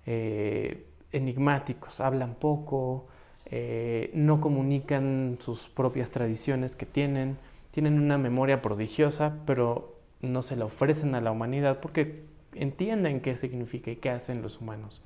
[0.04, 3.06] eh, enigmáticos, hablan poco,
[3.50, 7.38] eh, no comunican sus propias tradiciones que tienen,
[7.70, 12.24] tienen una memoria prodigiosa, pero no se la ofrecen a la humanidad porque
[12.54, 15.02] entienden qué significa y qué hacen los humanos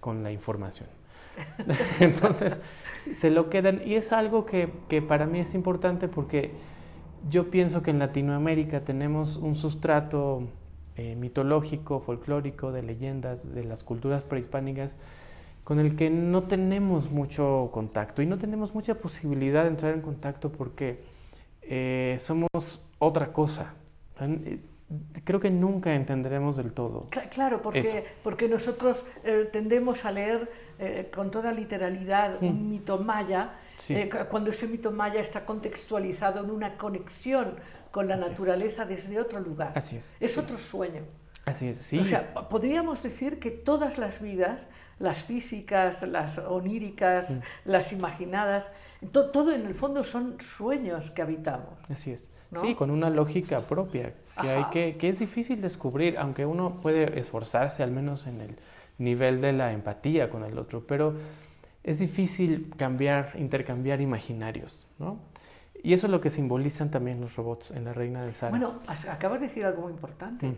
[0.00, 0.88] con la información.
[2.00, 2.60] Entonces,
[3.14, 6.52] se lo quedan y es algo que, que, para mí es importante porque
[7.28, 10.48] yo pienso que en Latinoamérica tenemos un sustrato
[10.96, 14.96] eh, mitológico, folclórico, de leyendas, de las culturas prehispánicas,
[15.64, 20.02] con el que no tenemos mucho contacto y no tenemos mucha posibilidad de entrar en
[20.02, 21.02] contacto porque
[21.62, 23.74] eh, somos otra cosa.
[24.20, 24.60] Eh,
[25.24, 27.08] creo que nunca entenderemos del todo.
[27.30, 29.06] Claro, porque, porque nosotros
[29.50, 30.50] tendemos a leer
[31.14, 32.70] con toda literalidad un mm.
[32.70, 33.54] mito maya,
[34.30, 37.54] cuando ese mito maya está contextualizado en una conexión
[37.94, 39.72] con la naturaleza desde otro lugar.
[39.76, 40.12] Así es.
[40.18, 41.02] Es otro sueño.
[41.44, 41.98] Así es, sí.
[42.00, 44.66] O sea, podríamos decir que todas las vidas,
[45.04, 47.38] las físicas, las oníricas, mm.
[47.66, 48.70] las imaginadas,
[49.12, 51.78] todo en el fondo son sueños que habitamos.
[51.88, 52.30] Así es.
[52.60, 57.18] Sí, con una lógica propia que, hay que, que es difícil descubrir, aunque uno puede
[57.18, 58.56] esforzarse al menos en el
[58.98, 61.14] nivel de la empatía con el otro, pero
[61.82, 65.18] es difícil cambiar, intercambiar imaginarios, ¿no?
[65.82, 68.50] Y eso es lo que simbolizan también los robots en la Reina de Sara.
[68.50, 68.80] Bueno,
[69.10, 70.46] acabas de decir algo muy importante.
[70.46, 70.56] Mm.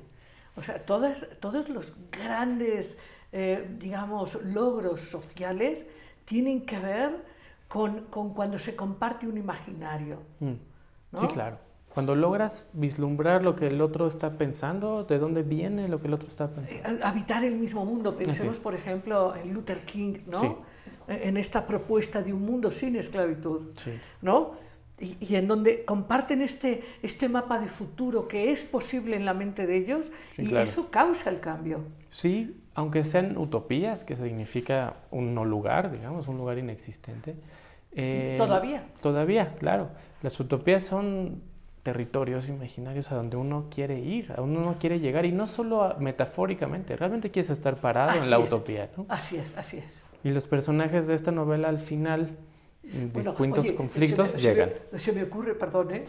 [0.57, 2.97] O sea, todas, todos los grandes,
[3.33, 5.85] eh, digamos, logros sociales
[6.24, 7.24] tienen que ver
[7.68, 10.18] con, con, cuando se comparte un imaginario.
[10.41, 10.53] Mm.
[11.20, 11.59] Sí, claro.
[11.93, 16.14] Cuando logras vislumbrar lo que el otro está pensando, de dónde viene lo que el
[16.14, 16.91] otro está pensando.
[16.91, 18.14] Eh, habitar el mismo mundo.
[18.14, 20.41] Pensemos, por ejemplo, en Luther King, ¿no?
[20.41, 20.49] Sí.
[21.09, 23.93] En esta propuesta de un mundo sin esclavitud, sí.
[24.20, 24.66] ¿no?
[24.99, 29.66] y, en donde comparten este, este mapa de futuro que es posible en la mente
[29.66, 31.85] de ellos y eso causa el cambio.
[32.09, 37.35] Sí, aunque sean utopías, que significa un no lugar, digamos, un lugar inexistente.
[37.93, 38.85] Eh, todavía.
[39.01, 39.89] Todavía, claro.
[40.22, 41.43] Las utopías son
[41.83, 45.97] territorios imaginarios a donde uno quiere ir, a donde uno quiere llegar, y no solo
[45.99, 48.91] metafóricamente, realmente quieres estar parado en la utopía.
[48.95, 49.07] ¿no?
[49.09, 50.03] Así es, así es.
[50.22, 52.37] Y los personajes de esta novela al final
[52.83, 54.70] distintos conflictos llegan.
[54.99, 56.05] Se me, ocurre, perdón, ¿eh?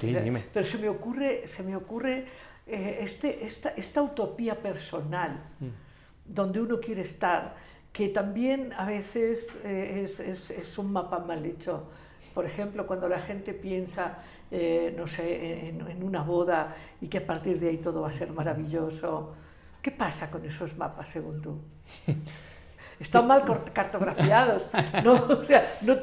[0.53, 2.26] pero se me ocurre, se me ocurre
[2.68, 5.86] eh, este, esta, esta, utopía personal mm.
[6.28, 7.55] Donde uno quiere estar,
[7.91, 11.89] que también a veces eh, es, es, un mapa mal hecho.
[12.34, 14.19] Por ejemplo, cuando la gente piensa,
[14.51, 18.09] eh, no sé, en, en, una boda y que a partir de ahí todo va
[18.09, 19.34] a ser maravilloso,
[19.82, 21.57] ¿qué pasa con esos mapas según tú?
[22.99, 23.43] están mal
[23.73, 24.69] cartografiados,
[25.03, 25.95] no, o sea, no,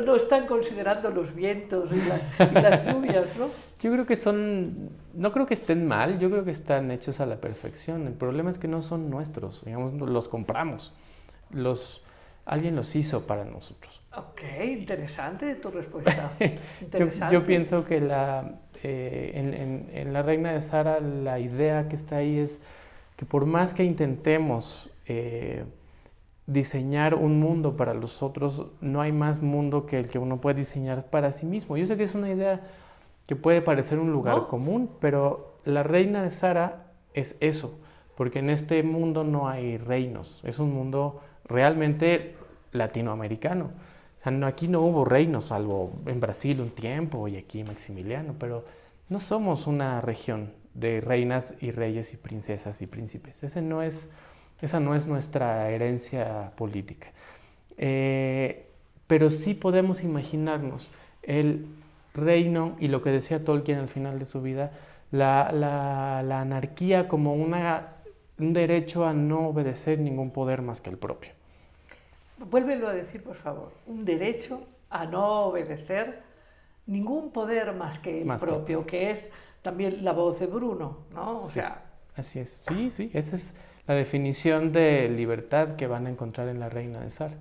[0.00, 2.00] no, están considerando los vientos y
[2.60, 3.48] las, lluvias, ¿no?
[3.80, 7.26] Yo creo que son, no creo que estén mal, yo creo que están hechos a
[7.26, 8.06] la perfección.
[8.06, 10.92] El problema es que no son nuestros, digamos, los compramos,
[11.50, 12.02] los,
[12.44, 14.00] alguien los hizo para nosotros.
[14.16, 16.32] Ok, interesante tu respuesta.
[17.32, 22.16] Yo, pienso que la, eh, en, en, La Reina de Sara la idea que está
[22.16, 22.60] ahí es
[23.16, 25.64] que por más que intentemos eh,
[26.46, 30.56] diseñar un mundo para los otros, no hay más mundo que el que uno puede
[30.56, 31.76] diseñar para sí mismo.
[31.76, 32.60] Yo sé que es una idea
[33.26, 37.78] que puede parecer un lugar común, pero la reina de Sara es eso,
[38.16, 42.36] porque en este mundo no hay reinos, es un mundo realmente
[42.72, 43.70] latinoamericano.
[44.20, 48.34] O sea, no, aquí no hubo reinos, salvo en Brasil un tiempo y aquí Maximiliano,
[48.38, 48.64] pero
[49.08, 53.42] no somos una región de reinas y reyes y princesas y príncipes.
[53.42, 54.10] Ese no es
[54.60, 57.08] esa no es nuestra herencia política.
[57.78, 58.66] Eh,
[59.06, 60.90] pero sí podemos imaginarnos
[61.22, 61.66] el
[62.14, 64.72] reino y lo que decía Tolkien al final de su vida,
[65.10, 67.94] la, anarquía como una,
[68.38, 71.32] un derecho a no obedecer ningún poder más que el propio.
[72.38, 73.72] Vuélvelo a decir, por favor.
[73.86, 76.22] Un derecho a no obedecer
[76.86, 79.30] ningún poder más que el propio, que es
[79.62, 81.38] también la voz de Bruno, ¿no?
[81.42, 81.84] O sea...
[82.16, 83.54] Así es, sí, sí, ese es
[83.90, 87.32] la definición de libertad que van a encontrar en la Reina de Sar.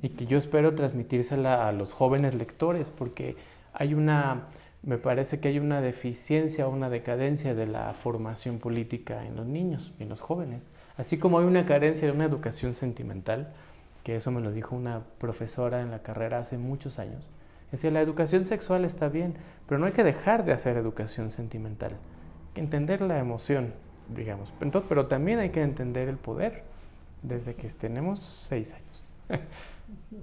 [0.00, 3.34] Y que yo espero transmitírsela a los jóvenes lectores, porque
[3.72, 4.44] hay una,
[4.84, 9.44] me parece que hay una deficiencia o una decadencia de la formación política en los
[9.44, 10.70] niños y en los jóvenes.
[10.96, 13.52] Así como hay una carencia de una educación sentimental,
[14.04, 17.28] que eso me lo dijo una profesora en la carrera hace muchos años.
[17.72, 19.34] Decía, la educación sexual está bien,
[19.66, 21.94] pero no hay que dejar de hacer educación sentimental.
[21.94, 23.72] Hay que entender la emoción,
[24.14, 24.52] digamos.
[24.60, 26.62] Entonces, pero también hay que entender el poder
[27.22, 29.02] desde que tenemos seis años.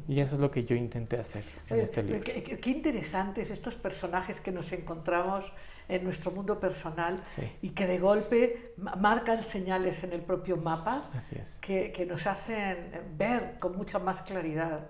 [0.08, 2.22] y eso es lo que yo intenté hacer en este libro.
[2.24, 5.52] Qué, qué, interesantes estos personajes que nos encontramos
[5.88, 7.42] en nuestro mundo personal Sí.
[7.64, 11.58] y que de golpe ma- marcan señales en el propio mapa Así es.
[11.60, 14.82] que, que nos hacen ver con mucha más claridad.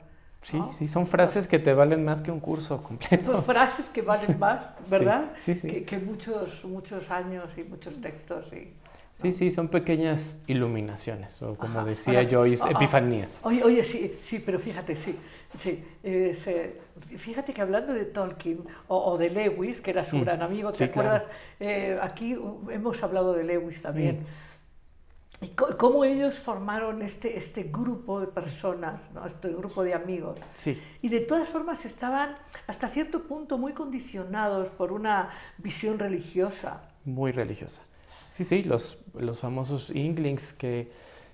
[0.42, 0.72] Sí, ¿no?
[0.72, 3.34] sí, son frases que te valen más que un curso completo.
[3.34, 5.34] Son frases que valen más, ¿verdad?
[5.38, 5.68] Sí, sí.
[5.68, 8.52] Que, que muchos, muchos años y muchos textos.
[8.54, 8.74] Y,
[9.22, 11.90] Sí, sí, son pequeñas iluminaciones, o como Ajá.
[11.90, 13.42] decía Ahora, Joyce, ah, ah, epifanías.
[13.44, 15.14] Oye, oye, sí, sí, pero fíjate, sí,
[15.54, 15.84] sí.
[16.04, 16.82] eh,
[17.18, 20.74] fíjate que hablando de Tolkien o, o de Lewis, que era su Mm, gran amigo,
[20.74, 21.10] ¿te sí, claro.
[21.10, 21.30] acuerdas?
[21.60, 22.38] Eh, aquí
[22.70, 24.22] hemos hablado de Lewis también.
[24.22, 25.46] Mm.
[25.46, 29.26] Y cómo ellos formaron este, este grupo de personas, ¿no?
[29.26, 30.38] este grupo de amigos.
[30.54, 32.36] Sí, Y de todas formas estaban
[32.68, 36.82] hasta cierto punto muy condicionados por una visión religiosa.
[37.06, 37.84] muy religiosa.
[38.30, 40.92] Sí, sí, los, los famosos Inklings que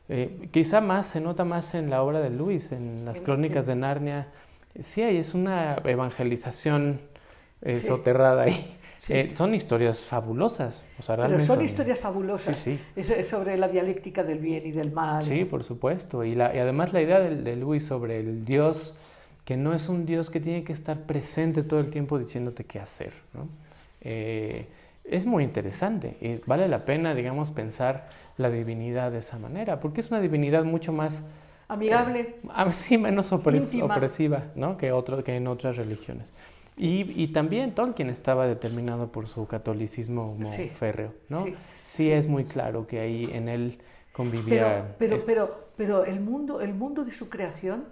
[0.09, 3.75] eh, quizá más se nota más en la obra de Luis, en las crónicas de
[3.75, 4.27] Narnia.
[4.79, 6.99] Sí, hay, es una evangelización
[7.61, 7.87] eh, Sí.
[7.87, 8.77] soterrada ahí.
[8.97, 9.13] Sí.
[9.13, 10.83] Eh, son historias fabulosas.
[10.99, 12.55] O sea, Pero son historias fabulosas.
[12.55, 15.21] Sí, es sobre la dialéctica del bien y del mal.
[15.21, 16.23] Sí, por supuesto.
[16.23, 18.95] Y, la, y además la idea de, de Luis sobre el Dios,
[19.43, 22.79] que no es un Dios que tiene que estar presente todo el tiempo diciéndote qué
[22.79, 23.13] hacer.
[23.33, 23.47] ¿no?
[24.01, 24.65] Eh,
[25.09, 30.01] es muy interesante y vale la pena, digamos, pensar la divinidad de esa manera, porque
[30.01, 31.23] es una divinidad mucho más,
[31.67, 32.35] Amigable.
[32.49, 33.95] ah, sí, menos opres- Íntima.
[33.95, 34.77] opresiva ¿no?
[34.77, 36.33] que, otro, que en otras religiones.
[36.77, 41.43] Y, y también Tolkien estaba determinado por su catolicismo Sí, férreo, ¿no?
[41.45, 43.77] sí, Sí, es muy claro que ahí en él
[44.11, 47.85] convivía Pero, pero, estas- pero, pero el, mundo, el mundo de su creación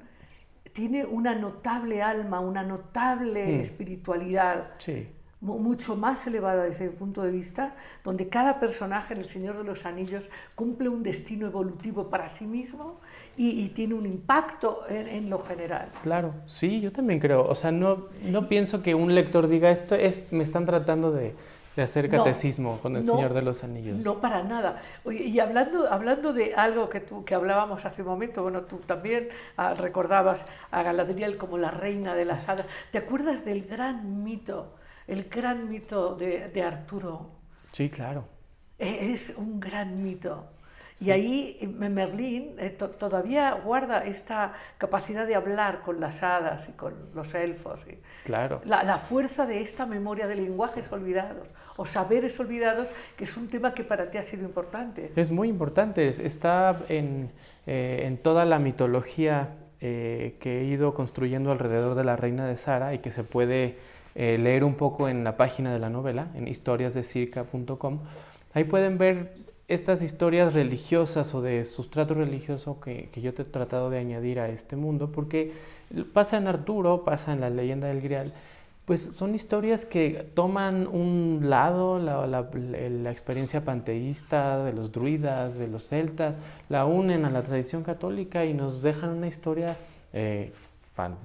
[0.74, 3.60] tiene una notable alma, una notable Mm.
[3.62, 5.08] espiritualidad, Sí,
[5.44, 9.64] mucho más elevada desde mi punto de vista, donde cada personaje en El Señor de
[9.66, 13.00] los Anillos cumple un destino evolutivo para sí mismo
[13.36, 15.90] y, y tiene un impacto en, en lo general.
[16.02, 17.46] claro, sí, yo también creo.
[17.46, 21.36] O sea, no, no pienso que un lector diga esto es, me están tratando de,
[21.76, 23.98] de hacer No, catecismo con el no, Señor de los Anillos.
[24.04, 24.82] No para nada.
[25.04, 28.78] Oye, y hablando, hablando de algo que, tú, que hablábamos hace un momento, bueno, tú
[28.78, 32.68] también ah, recordabas a Galadriel como la reina de las hadas.
[32.92, 34.76] ¿Te acuerdas del gran mito,
[35.08, 37.30] el gran mito de, de Arturo?
[37.72, 38.26] Sí, claro.
[38.80, 40.46] E- Es un gran mito.
[40.96, 41.06] Sí.
[41.08, 46.70] Y ahí eh, Merlín eh, to- todavía guarda esta capacidad de hablar con las hadas
[46.70, 47.84] y con los elfos.
[47.90, 48.62] y- Claro.
[48.64, 53.48] la, la fuerza de esta memoria de lenguajes olvidados o saberes olvidados, que es un
[53.48, 55.12] tema que para ti ha sido importante.
[55.16, 57.32] Es muy importante, es- está en,
[57.66, 62.56] eh, en toda la mitología eh, que he ido construyendo alrededor de la reina de
[62.56, 63.78] Sara y que se puede
[64.16, 68.00] eh, leer un poco en la página de la novela, en historiasdecirca.com.
[68.54, 69.34] Ahí pueden ver
[69.68, 74.40] estas historias religiosas o de sustrato religioso que, que yo te he tratado de añadir
[74.40, 75.54] a este mundo, porque
[76.14, 78.34] pasa en Arturo, pasa en la leyenda del Grial,
[78.86, 85.58] pues son historias que toman un lado, la, la- la experiencia panteísta de los druidas,
[85.58, 86.38] de los celtas,
[86.68, 89.78] la unen a la tradición católica y nos dejan una historia
[90.12, 90.52] eh,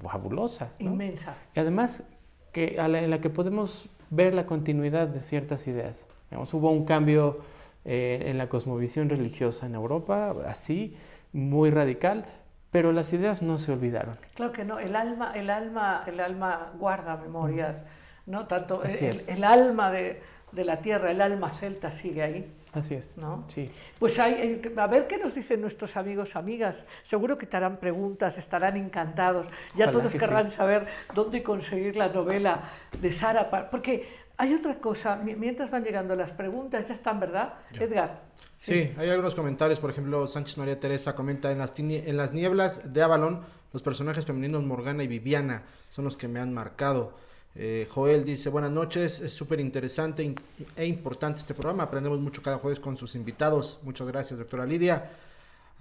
[0.01, 0.69] fabulosa.
[0.79, 0.91] ¿no?
[0.91, 1.35] Inmensa.
[1.53, 2.03] Y además
[2.51, 6.05] que, a la- en la que podemos ver la continuidad de ciertas ideas.
[6.29, 7.39] Digamos, hubo un cambio
[7.85, 10.97] eh, en la cosmovisión religiosa en Europa, así,
[11.33, 12.25] muy radical,
[12.71, 14.17] pero las ideas no se olvidaron.
[14.35, 17.83] Claro que no, el alma, el alma, el alma guarda memorias,
[18.25, 18.45] ¿no?
[18.47, 20.21] Tanto el, el alma de,
[20.51, 23.17] de la tierra, el alma celta sigue ahí, Así es.
[23.17, 23.45] ¿no?
[23.47, 23.71] Sí.
[23.97, 26.83] Pues hay, eh, a ver qué nos dicen nuestros amigos, amigas.
[27.03, 29.47] Seguro que te harán preguntas, estarán encantados.
[29.75, 30.55] Ya Ojalá todos que querrán sí.
[30.57, 32.69] saber dónde conseguir la novela
[33.01, 33.49] de Sara.
[33.49, 37.53] pa- Porque hay otra cosa, mi- mientras van llegando las preguntas, ya están, ¿verdad?
[37.73, 37.83] Ya.
[37.83, 38.21] Edgar.
[38.59, 39.79] Sí, hay algunos comentarios.
[39.79, 43.41] Por ejemplo, Sánchez María Teresa comenta: en las, en las nieblas de Avalon,
[43.73, 47.13] los personajes femeninos Morgana y Viviana son los que me han marcado.
[47.55, 50.35] Eh, Joel dice: Buenas noches, es súper interesante in-
[50.75, 51.83] e importante este programa.
[51.83, 53.79] Aprendemos mucho cada jueves con sus invitados.
[53.83, 55.11] Muchas gracias, doctora Lidia.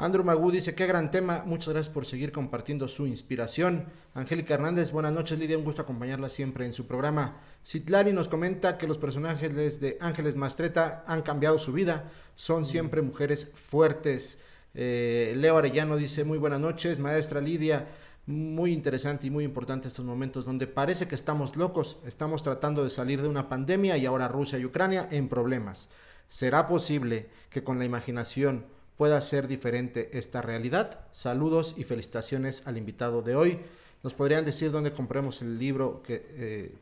[0.01, 3.87] Andrew Magú dice, qué gran tema, muchas gracias por seguir compartiendo su inspiración.
[4.15, 7.41] Angélica Hernández, buenas noches Lidia, un gusto acompañarla siempre en su programa.
[7.67, 13.03] Citlari nos comenta que los personajes de Ángeles Mastreta han cambiado su vida, son siempre
[13.03, 14.39] mujeres fuertes.
[14.73, 17.89] Eh, Leo Arellano dice, muy buenas noches, maestra Lidia,
[18.29, 22.91] muy interesante y muy importante estos momentos donde parece que estamos locos, estamos tratando de
[22.91, 25.89] salir de una pandemia y ahora Rusia y Ucrania en problemas.
[26.29, 28.67] ¿Será posible que con la imaginación
[28.99, 31.07] pueda ser diferente esta realidad.
[31.13, 33.61] Saludos y felicitaciones al invitado de hoy.
[34.03, 36.75] ¿Nos podrían decir dónde compremos el libro que, eh,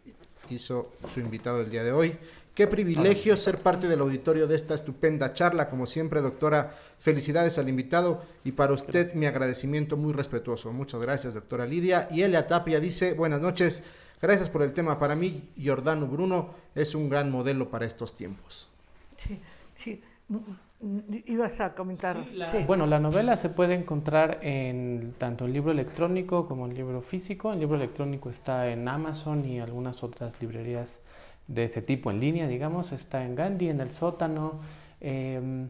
[0.51, 2.17] hizo su invitado el día de hoy.
[2.57, 5.69] Qué privilegio ser parte del auditorio de esta estupenda charla.
[5.69, 10.73] Como siempre, doctora, felicidades al invitado y para usted mi agradecimiento muy respetuoso.
[10.73, 12.09] Muchas gracias, doctora Lidia.
[12.11, 13.83] Y Elia Tapia dice, buenas noches,
[14.23, 14.99] gracias por el tema.
[14.99, 18.71] Para mí, Giordano Bruno es un gran modelo para estos tiempos.
[19.19, 19.39] Sí,
[19.75, 20.03] sí.
[20.31, 20.49] Mm,
[21.27, 22.25] Ibas a comentar.
[22.31, 22.57] Sí, la- Sí.
[22.67, 27.53] Bueno, la novela se puede encontrar en tanto en libro electrónico como en libro físico.
[27.53, 31.01] El libro electrónico está en Amazon y algunas otras librerías
[31.49, 32.93] de ese tipo en línea, digamos.
[32.93, 34.61] Está en Gandhi, en el sótano,
[35.01, 35.69] em,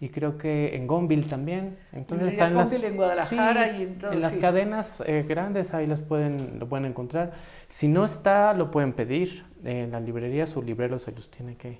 [0.00, 1.76] y creo que en Gonville también.
[1.92, 4.38] Entonces está en las, en Guadalajara Sí, y en todo, en las sí.
[4.40, 7.32] cadenas eh, grandes ahí las pueden, lo pueden encontrar.
[7.68, 10.50] Si no está, lo pueden pedir en las librerías.
[10.50, 11.78] Su librero se los tiene que,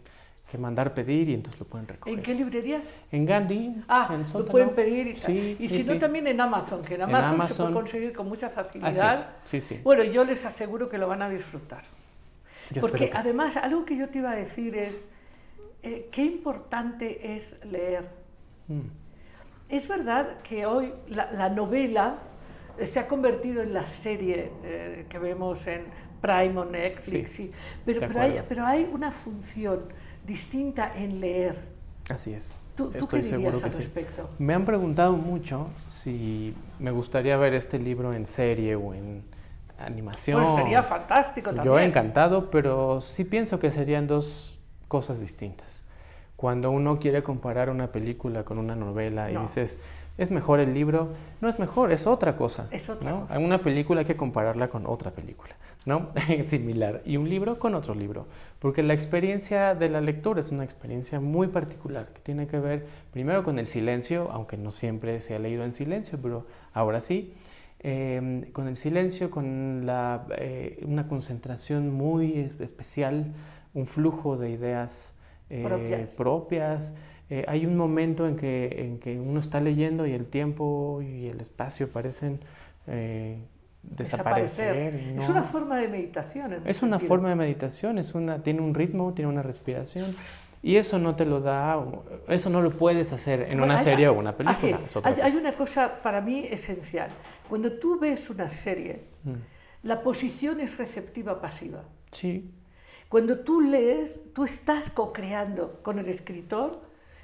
[0.50, 2.14] que mandar pedir y entonces lo pueden recoger.
[2.14, 2.82] ¿En qué librerías?
[3.12, 5.16] En Gandhi, Ah, en lo pueden pedir y.
[5.16, 5.98] Sí, y sí, si no sí.
[5.98, 7.56] también en Amazon, que en En Amazon, se Amazon.
[7.56, 9.14] puede conseguir con mucha Así facilidad.
[9.14, 9.80] es, sí, sí.
[9.82, 11.82] Bueno, yo les aseguro que lo van a disfrutar.
[12.70, 13.12] Yo Porque que sí.
[13.14, 15.08] además, algo que yo te iba a decir es,
[15.82, 18.08] eh, qué importante es leer.
[18.68, 18.80] Mm,
[19.68, 22.18] Es verdad que hoy la, la novela
[22.78, 25.84] eh, se ha convertido en la serie eh, que vemos en
[26.20, 27.52] Prime o Netflix, Sí, sí,
[27.84, 29.92] pero, pero, hay, pero hay una función
[30.24, 31.56] distinta en leer.
[32.08, 32.56] Así es.
[32.74, 33.78] ¿Tú, tú Estoy qué seguro que al sí.
[33.78, 34.30] respecto?
[34.38, 39.24] Me han preguntado mucho si me gustaría ver este libro en serie o en
[39.78, 40.42] animación.
[40.42, 41.66] Pues sería fantástico también.
[41.66, 44.58] Yo encantado, pero sí pienso que serían dos
[44.88, 45.84] cosas distintas.
[46.36, 49.42] Cuando uno quiere comparar una película con una novela y No.
[49.42, 49.78] dices,
[50.18, 51.08] es mejor el libro,
[51.40, 52.68] no es mejor, es otra cosa.
[52.70, 53.20] Es otra ¿no?
[53.22, 53.38] cosa.
[53.38, 55.56] Una película hay que compararla con otra película,
[55.86, 56.10] ¿no?
[56.44, 57.02] Similar.
[57.04, 58.26] Y un libro con otro libro.
[58.58, 62.86] Porque la experiencia de la lectura es una experiencia muy particular que tiene que ver
[63.12, 67.34] primero con el silencio, aunque no siempre se ha leído en silencio, pero ahora sí.
[67.84, 73.32] Eh, con el silencio, con la, eh, una concentración muy es- especial,
[73.74, 75.14] un flujo de ideas
[75.50, 76.10] eh, Propias.
[76.10, 76.94] propias.
[77.30, 81.26] Eh, hay un momento en que, en que uno está leyendo y el tiempo y
[81.26, 82.40] el espacio parecen
[82.86, 83.38] eh,
[83.82, 84.94] desaparecer.
[85.14, 86.52] y Es una forma de meditación.
[86.54, 87.08] en es una sentido.
[87.08, 90.14] forma de meditación, es una, tiene un ritmo, tiene una respiración.
[90.66, 91.78] Y eso no te lo da,
[92.26, 94.56] eso no lo puedes hacer en Bueno, una hay- serie o una película.
[94.56, 94.96] Así es.
[95.04, 97.10] Hay, hay una cosa para mí esencial.
[97.50, 99.32] Cuando tú ves una serie, Mm.
[99.82, 101.84] la posición es receptiva pasiva.
[102.12, 102.50] Sí,
[103.10, 106.80] Cuando tú lees, tú estás co-creando con el escritor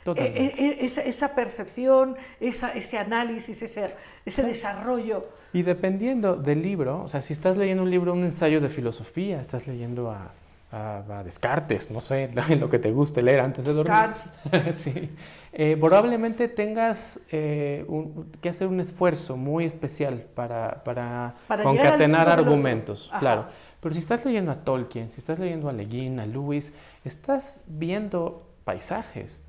[0.06, 5.24] eh, eh, esa, esa percepción, esa- ese análisis, ese, ese desarrollo.
[5.52, 9.40] Y dependiendo del libro, o sea, si estás leyendo un libro, un ensayo de filosofía,
[9.40, 10.30] estás leyendo a,
[10.72, 14.10] a- a Descartes, no sé, lo que te guste leer antes de dormir.
[14.74, 15.10] Sí.
[15.52, 23.10] Eh, probablemente tengas eh, un- que hacer un esfuerzo muy especial para, para, concatenar argumentos,
[23.18, 23.46] claro.
[23.80, 26.72] Pero si estás leyendo a Tolkien, si estás leyendo a Le Guin, a Lewis,
[27.04, 29.40] estás viendo paisajes,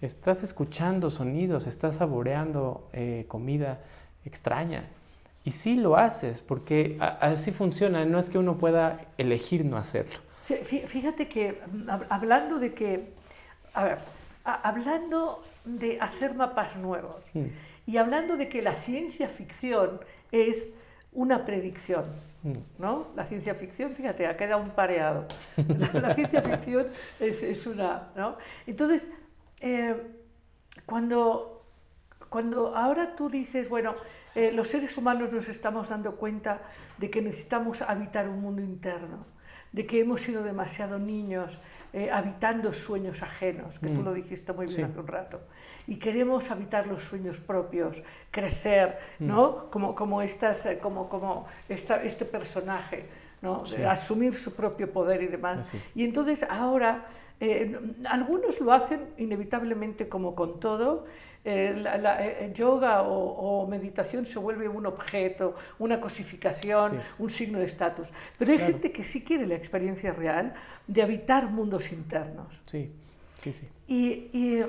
[0.00, 3.80] estás escuchando sonidos, estás saboreando eh, comida
[4.24, 4.84] extraña.
[5.44, 10.20] Y sí lo haces, porque así funciona, no es que uno pueda elegir no hacerlo.
[10.42, 13.12] Sí, Fíjate que mm, hab- hablando de que,
[13.74, 13.98] a ver,
[14.44, 17.46] hablando de hacer mapas nuevos Mm.
[17.86, 20.00] y hablando de que la ciencia ficción
[20.32, 20.72] es
[21.12, 22.04] una predicción,
[22.42, 22.56] Mm.
[22.78, 23.06] ¿no?
[23.14, 25.26] La ciencia ficción, fíjate, ha quedado un pareado.
[25.56, 26.88] La, la ciencia ficción
[27.20, 28.36] es, es una, ¿no?
[28.66, 29.08] Entonces,
[29.60, 29.94] eh,
[30.86, 31.62] cuando,
[32.28, 33.94] cuando ahora tú dices, bueno,
[34.34, 36.62] eh, los seres humanos nos estamos dando cuenta
[36.98, 39.24] de que necesitamos habitar un mundo interno,
[39.72, 41.58] de que hemos sido demasiado niños
[41.94, 44.04] eh, habitando sueños ajenos, que tú Mm.
[44.04, 44.82] lo dijiste muy bien Sí.
[44.82, 45.42] hace un rato,
[45.86, 49.26] y queremos habitar los sueños propios, crecer, Mm.
[49.26, 49.70] ¿no?
[49.70, 53.06] Como, como, estas, eh, como, como esta, este personaje,
[53.42, 53.66] ¿no?
[53.66, 53.82] Sí.
[53.82, 55.60] Asumir su propio poder y demás.
[55.60, 55.78] Así.
[55.94, 57.06] Y entonces ahora,
[57.40, 61.04] eh, algunos lo hacen inevitablemente como con todo,
[61.44, 66.98] eh, la, la, eh, yoga o, o meditación se vuelve un objeto, una cosificación, Sí.
[67.18, 68.12] un signo de estatus.
[68.38, 68.72] Pero hay Claro.
[68.72, 70.54] gente que sí quiere la experiencia real
[70.86, 72.46] de habitar mundos internos.
[72.66, 72.90] Sí,
[73.42, 73.66] sí, sí.
[73.88, 74.64] Y, y-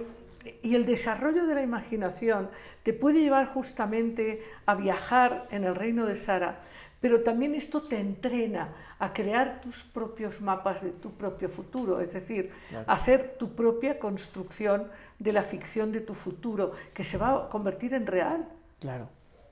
[0.61, 2.49] y el desarrollo de la imaginación
[2.83, 6.59] te puede llevar justamente a viajar en el reino de Sara,
[6.99, 8.69] pero también esto te entrena
[9.03, 12.85] a crear tus propios mapas de tu propio futuro, es decir, Claro.
[12.87, 14.87] hacer tu propia construcción
[15.19, 18.47] de la ficción de tu futuro, que se va a convertir en real.
[18.79, 19.09] Claro.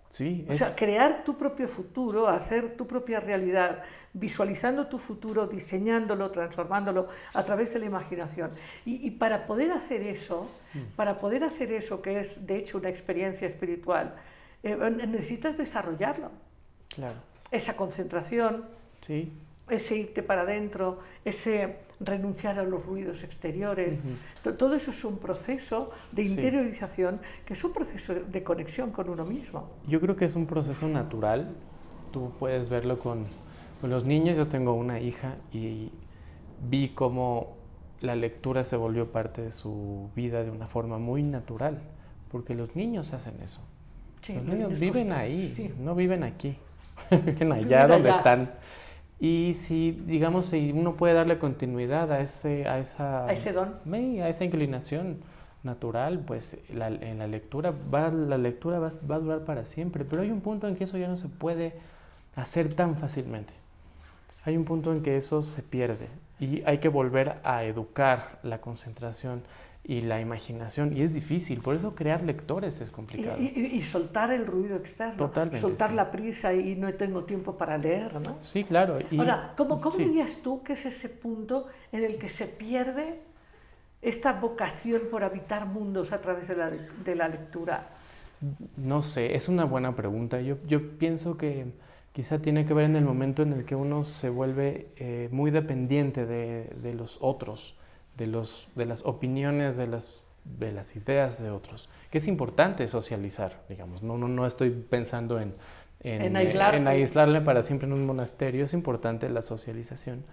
[0.07, 3.83] Sí, O es, sea, crear tu propio futuro, hacer tu propia realidad,
[4.13, 8.51] visualizando tu futuro, diseñándolo, transformándolo a través de la imaginación.
[8.85, 10.95] Y, y para poder hacer eso, Mm.
[10.95, 14.15] para poder hacer eso, que es de hecho una experiencia espiritual,
[14.63, 14.75] eh,
[15.07, 16.31] necesitas desarrollarlo.
[16.95, 17.15] claro.
[17.51, 18.63] Esa concentración,
[19.01, 19.31] Sí,
[19.69, 23.99] ese irte para adentro, ese renunciar a los ruidos exteriores.
[24.43, 26.29] To- Todo eso es un proceso de Sí.
[26.33, 29.69] interiorización, que es un proceso de conexión con uno mismo.
[29.87, 31.49] Yo creo que es un proceso natural.
[32.11, 33.25] Tú puedes verlo con,
[33.79, 34.35] con los niños.
[34.37, 35.89] Yo tengo una hija y
[36.69, 37.55] vi cómo
[38.01, 41.79] la lectura se volvió parte de su vida de una forma muy natural,
[42.31, 43.61] porque los niños hacen eso.
[44.21, 45.71] Sí, los los niños niños viven ahí, sí.
[45.79, 46.57] no viven aquí,
[47.25, 48.17] viven allá Viven donde allá.
[48.17, 48.51] están.
[49.21, 53.75] Y si, digamos, si uno puede darle continuidad a, ese, a, esa, A ese don.
[54.19, 55.17] A esa inclinación
[55.63, 60.05] natural, pues la- en la lectura, va, la lectura va, va a durar para siempre,
[60.05, 61.73] pero hay un punto en que eso ya no se puede
[62.35, 63.53] hacer tan fácilmente.
[64.43, 66.07] Hay un punto en que eso se pierde
[66.39, 69.43] y hay que volver a educar la concentración
[69.83, 73.37] y la imaginación y es difícil, por eso crear lectores es Y, complicado.
[73.41, 75.95] y- y soltar el ruido externo, Totalmente, soltar sí.
[75.95, 78.37] la prisa y no tengo tiempo para leer, ¿no?
[78.41, 78.99] Sí, claro.
[79.09, 80.03] y- Ahora, ¿cómo, cómo sí.
[80.05, 83.21] dirías tú que es ese punto en el que se pierde
[84.01, 87.87] esta vocación por habitar mundos a través de la, de la lectura?
[88.77, 90.41] No sé, es una buena pregunta.
[90.41, 91.67] Yo, yo pienso que
[92.11, 95.51] quizá tiene que ver en el momento en el que uno se vuelve eh, muy
[95.51, 97.75] dependiente de, de los otros,
[98.17, 101.89] de, los, de las opiniones, de las, de las ideas de otros.
[102.09, 104.03] Que es importante socializar, digamos.
[104.03, 105.53] No, no, no estoy pensando en,
[106.01, 106.35] En en
[106.87, 108.65] aislarle para siempre en un monasterio.
[108.65, 110.23] Es importante la socialización.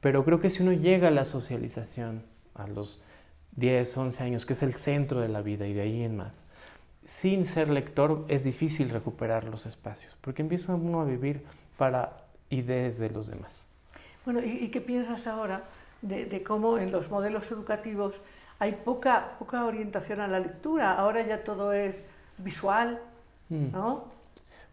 [0.00, 3.00] Pero creo que si uno llega a la socialización a los
[3.56, 6.44] 10, 11 años, que es el centro de la vida y de ahí en más,
[7.04, 11.44] sin ser lector es difícil recuperar los espacios, porque empieza uno a vivir
[11.76, 13.66] para y desde los demás.
[14.24, 15.64] Bueno, ¿y, y qué piensas ahora
[16.08, 18.20] de, de cómo en los modelos educativos
[18.58, 20.92] hay poca, poca orientación a la lectura?
[20.94, 22.06] Ahora ya todo es
[22.38, 23.00] visual,
[23.50, 23.72] Mm.
[23.72, 24.04] ¿no?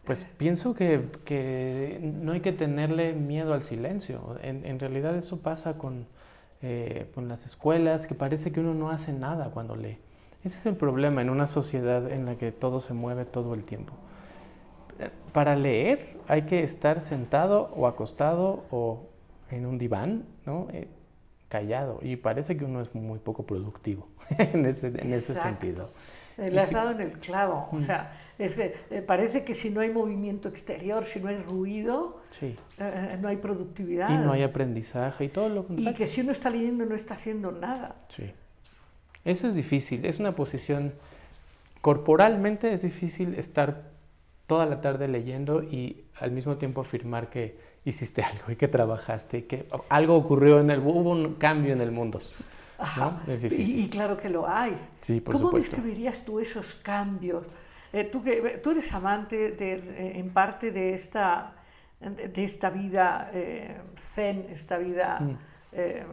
[0.05, 4.37] Pues pienso que, que no hay que tenerle miedo al silencio.
[4.41, 6.07] En, en realidad eso pasa con,
[6.61, 9.97] eh, con las escuelas, que parece que uno no hace nada cuando lee.
[10.43, 13.63] Ese es el problema en una sociedad en la que todo se mueve todo el
[13.63, 13.93] tiempo.
[14.99, 19.03] Eh, Para leer hay que estar sentado o acostado o
[19.51, 20.67] en un diván, ¿no?
[20.71, 20.87] Eh,
[21.51, 21.99] callado.
[22.01, 25.91] Y parece que uno es muy poco productivo en ese, en ese sentido.
[26.37, 27.67] Eh, Le has dado en el clavo.
[27.71, 27.75] Mm.
[27.75, 31.37] O sea, es que eh, parece que si no hay movimiento exterior, si no hay
[31.37, 32.55] ruido, Sí.
[32.79, 34.09] eh, no hay productividad.
[34.09, 35.97] Y no hay aprendizaje y todo lo Y contrario.
[35.97, 37.97] que si uno está leyendo no está haciendo nada.
[38.07, 38.31] Sí.
[39.25, 40.93] Eso es difícil, es una posición,
[41.81, 43.91] corporalmente es difícil estar
[44.47, 49.39] toda la tarde leyendo y al mismo tiempo afirmar que hiciste algo y que trabajaste
[49.39, 52.19] y que algo ocurrió en el, hubo un cambio en el mundo.
[52.77, 53.21] Ajá.
[53.27, 53.79] Es Y, difícil.
[53.79, 54.75] y claro que lo hay.
[55.01, 55.75] Sí, por ¿Cómo supuesto.
[55.75, 57.45] describirías tú esos cambios?
[57.93, 61.53] Eh, tú, que, tú eres amante de, de- en parte de esta,
[61.99, 63.77] de, de esta vida eh,
[64.15, 65.37] zen, esta vida Mm.
[65.73, 66.05] eh,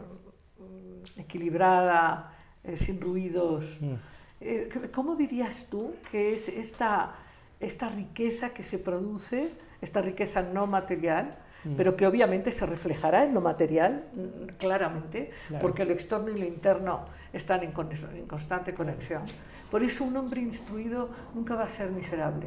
[1.17, 2.33] equilibrada,
[2.65, 3.79] eh, sin ruidos.
[3.81, 3.95] Mm.
[4.41, 7.15] Eh, ¿Cómo dirías tú que es esta,
[7.61, 9.51] esta riqueza que se produce,
[9.81, 11.75] esta riqueza no material, Mm.
[11.77, 15.63] pero que obviamente se reflejará en lo material mm, claramente, Claro.
[15.63, 17.01] porque lo externo y lo interno
[17.33, 19.23] están en, con- en constante conexión.
[19.71, 22.47] Por eso un hombre instruido nunca va a ser miserable.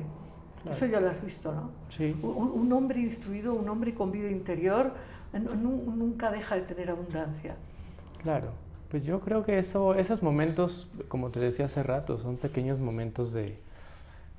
[0.64, 0.78] Claro.
[0.78, 1.72] Eso ya lo has visto, ¿no?
[1.90, 4.94] Sí, Un, un hombre instruido, un hombre con vida interior,
[5.34, 7.56] nu- nu- nunca deja de tener abundancia.
[8.22, 8.50] claro.
[8.90, 13.32] Pues yo creo que eso, esos momentos, como te decía hace rato, son pequeños momentos
[13.32, 13.58] de,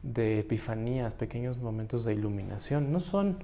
[0.03, 2.93] de epifanías, pequeños momentos de iluminación.
[2.93, 3.39] No son,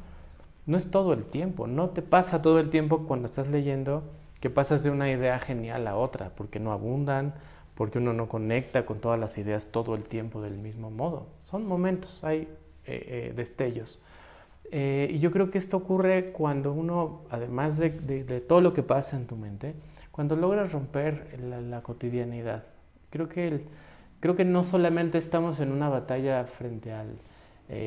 [0.69, 4.05] no es todo el tiempo, no te pasa todo el tiempo cuando estás leyendo
[4.41, 7.35] que pasas de una idea genial a otra, porque no abundan,
[7.75, 11.27] porque uno no conecta con todas las ideas todo el tiempo del mismo modo.
[11.45, 12.49] Son momentos, hay eh,
[12.87, 14.01] eh, destellos.
[14.71, 17.91] Eh, y yo creo que esto ocurre cuando uno, además de,
[18.47, 19.75] todo lo que pasa en tu mente,
[20.13, 22.65] cuando logras romper la, la cotidianidad.
[23.11, 23.63] Creo que, el-
[24.21, 27.17] creo que no solamente estamos en una batalla frente al,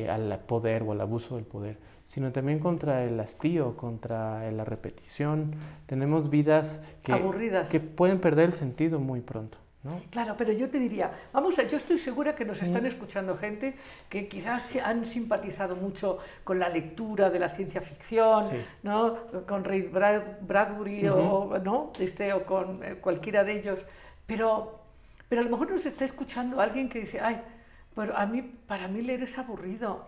[0.08, 1.76] al poder o al abuso del poder,
[2.12, 5.54] sino también contra el hastío, contra la repetición.
[5.86, 7.70] Tenemos vidas que, Aburridas.
[7.70, 9.56] que pueden perder el sentido muy pronto.
[9.82, 9.98] ¿no?
[10.10, 12.86] Claro, pero yo te diría, vamos a, yo estoy segura que nos están Mm.
[12.86, 13.76] escuchando gente
[14.10, 18.56] que quizás han simpatizado mucho con la lectura de la ciencia ficción, Sí.
[18.82, 19.16] ¿no?
[19.48, 21.92] con Ray Brad- Bradbury o, ¿no?
[21.98, 23.84] este, o con eh, cualquiera de ellos,
[24.26, 24.80] pero,
[25.30, 27.40] pero a lo mejor nos está escuchando alguien que dice, ay,
[27.96, 30.06] pero a mí, para mí leer es aburrido.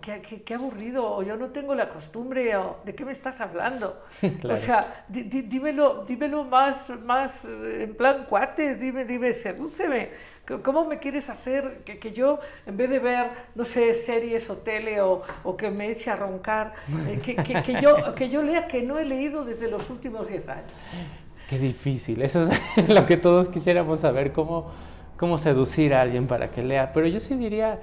[0.00, 3.40] Qué, qué- qué aburrido, o yo no tengo la costumbre, o ¿de qué me estás
[3.40, 4.02] hablando?
[4.40, 4.54] Claro.
[4.54, 10.10] O sea, di- di- dímelo, dímelo más, más eh, en plan cuates, dime, dime, sedúceme.
[10.62, 14.56] ¿Cómo me quieres hacer que, que yo, en vez de ver, no sé, series o
[14.56, 16.72] tele o, o que me eche a roncar,
[17.06, 20.26] eh, que, que- que yo, que yo lea que no he leído desde los últimos
[20.26, 20.72] 10 años?
[21.50, 22.22] Qué difícil.
[22.22, 24.70] Eso es lo que todos quisiéramos saber, cómo,
[25.18, 26.92] cómo seducir a alguien para que lea.
[26.94, 27.78] Pero yo sí diría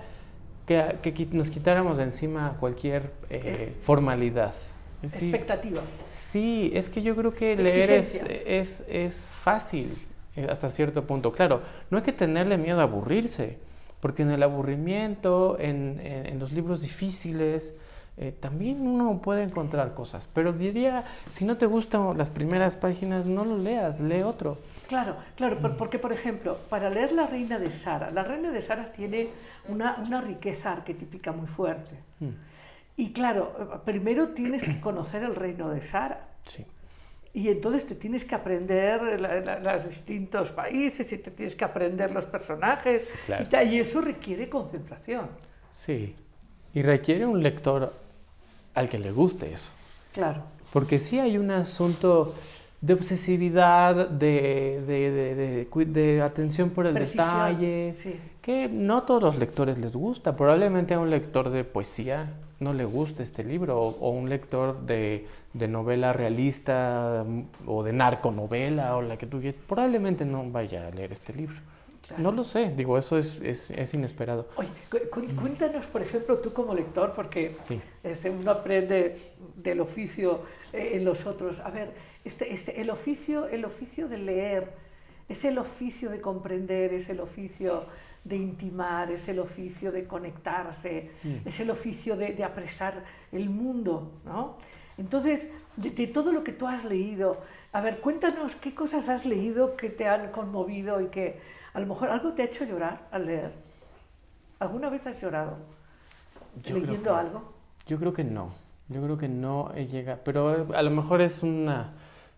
[0.66, 4.54] que, que nos quitáramos de encima cualquier eh, formalidad.
[5.06, 5.82] Sí, Expectativa.
[6.12, 9.92] sí, es que yo creo que leer es, es, es fácil
[10.36, 11.32] eh, hasta cierto punto.
[11.32, 11.62] Claro,
[11.92, 13.60] no hay que tenerle miedo a aburrirse,
[14.00, 17.76] porque en el aburrimiento, en, en- en los libros difíciles,
[18.18, 20.28] eh, también uno puede encontrar cosas.
[20.34, 24.58] Pero diría, si no te gustan las primeras páginas, no lo leas, lee otro.
[24.88, 28.62] Claro, claro, por- porque por ejemplo, para leer La Reina de Sara, La Reina de
[28.62, 29.30] Sara tiene
[29.68, 31.96] una, una riqueza arquetípica muy fuerte.
[32.20, 32.30] Mm,
[32.98, 36.28] Y claro, primero tienes que conocer el reino de Sara.
[36.48, 36.66] Sí.
[37.34, 41.66] Y entonces te tienes que aprender la- la- los distintos países y te tienes que
[41.66, 43.12] aprender los personajes.
[43.26, 43.46] claro.
[43.66, 45.28] y, y eso requiere concentración.
[45.72, 46.16] Sí.
[46.74, 47.94] Y requiere un lector
[48.76, 49.72] al que le guste eso.
[50.14, 50.44] Claro.
[50.72, 52.34] Porque sí hay un asunto
[52.86, 58.16] de obsesividad, de, de, de- de atención por el detalle, sí.
[58.42, 60.36] que no a todos los lectores les gusta.
[60.36, 64.82] Probablemente a un lector de poesía no le guste este libro, o, o un lector
[64.86, 70.44] de, de novela realista mm, o de narconovela o la que tú quieras, probablemente no
[70.52, 71.56] vaya a leer este libro.
[72.08, 72.22] Claro.
[72.22, 74.48] No lo sé, digo, eso es, es, es inesperado.
[74.58, 77.82] Oye, cu- cuéntanos, por ejemplo, tú como lector, porque Sí.
[78.04, 79.18] este, uno aprende
[79.56, 81.60] del oficio eh, en los otros.
[81.62, 81.90] A ver,
[82.26, 84.74] este, este, el, oficio, el oficio de leer
[85.30, 87.86] es el oficio de comprender, es el oficio
[88.24, 91.48] de intimar, es el oficio de conectarse, Mm.
[91.48, 94.58] es el oficio de, de apresar el mundo, ¿no?
[94.98, 97.38] Entonces, de, de todo lo que tú has leído,
[97.72, 101.40] a ver, cuéntanos qué cosas has leído que te han conmovido y que
[101.74, 103.52] a lo mejor algo te ha hecho llorar al leer.
[104.60, 105.58] ¿Alguna vez has llorado
[106.64, 107.54] Yo leyendo que- algo?
[107.88, 108.50] Yo creo que no.
[108.88, 110.20] Yo creo que no eh, llega.
[110.24, 111.94] Pero a lo mejor es una,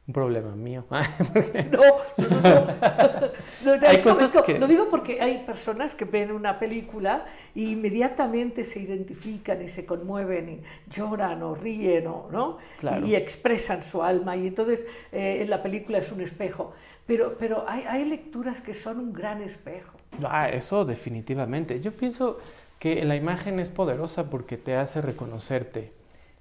[0.08, 0.86] un problema mío.
[1.72, 1.82] No,
[2.18, 3.76] no, no.
[3.78, 3.88] no.
[3.88, 8.80] Hay cosas que- Lo digo porque hay personas que ven una película e inmediatamente se
[8.80, 12.58] identifican y se conmueven y lloran o ríen o, ¿no?
[12.80, 13.06] Claro.
[13.06, 16.74] y expresan su alma y entonces eh, la película es un espejo.
[17.06, 19.92] Pero, pero hay, hay lecturas que son un gran espejo.
[20.24, 21.80] Ah, eso definitivamente.
[21.80, 22.40] Yo pienso
[22.80, 25.92] que la imagen es poderosa porque te hace reconocerte.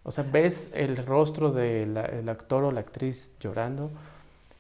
[0.09, 1.96] O sea, ves el rostro del
[2.28, 3.90] actor o la actriz llorando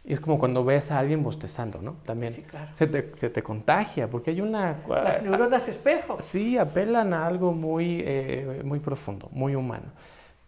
[0.04, 1.98] y es como cuando ves a alguien bostezando, ¿no?
[2.04, 2.68] También Sí, claro.
[2.74, 4.76] se, te, se te contagia porque hay una...
[4.88, 6.16] Las neuronas espejo.
[6.20, 9.86] Sí, apelan a algo muy, eh, muy profundo, muy humano.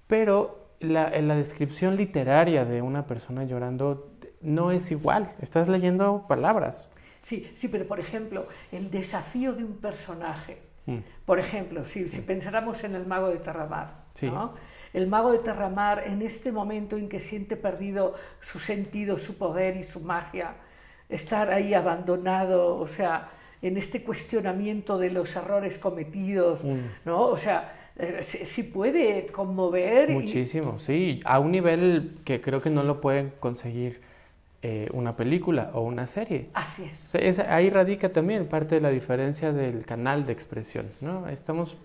[0.09, 5.33] Pero la, la descripción literaria de una persona llorando no es igual.
[5.41, 6.91] Estás leyendo palabras.
[7.21, 10.59] Sí, sí, pero por ejemplo, el desafío de un personaje.
[10.87, 10.99] Mm.
[11.25, 14.27] Por ejemplo, si, si pensáramos en el mago de Terramar, Sí.
[14.31, 14.55] ¿no?
[14.95, 19.77] El mago de Terramar en este momento en que siente perdido su sentido, su poder
[19.77, 20.55] y su magia,
[21.09, 23.31] estar ahí abandonado, o sea,
[23.63, 26.79] en este cuestionamiento de los errores cometidos, Mm.
[27.05, 27.23] ¿no?
[27.27, 30.11] O sea, eh, sí, sí puede conmover.
[30.11, 31.21] y- Muchísimo, sí.
[31.25, 34.01] A un nivel que creo que no lo pueden conseguir
[34.61, 36.49] eh, una película o una serie.
[36.53, 37.05] Así es.
[37.07, 41.29] O sea, es- ahí radica también parte de la diferencia del canal de expresión, ¿no?
[41.29, 41.77] Estamos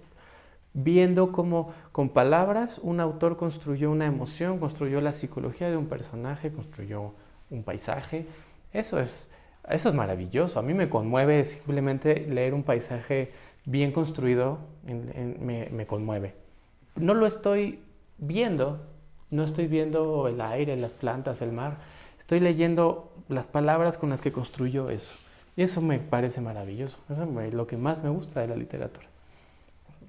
[0.74, 6.52] viendo cómo con palabras un autor construyó una emoción, construyó la psicología de un personaje,
[6.52, 7.14] construyó
[7.50, 8.26] un paisaje.
[8.72, 9.32] Eso es,
[9.70, 10.60] eso es maravilloso.
[10.60, 13.32] A mí me conmueve simplemente leer un paisaje
[13.66, 16.34] bien construido, me, me conmueve.
[16.96, 17.80] No lo estoy
[18.18, 18.82] viendo,
[19.30, 21.78] no estoy viendo el aire, las plantas, el mar.
[22.20, 25.14] Estoy leyendo las palabras con las que construyó eso.
[25.56, 26.98] Y eso me parece maravilloso.
[27.10, 29.13] Eso es lo que más me gusta de la literatura.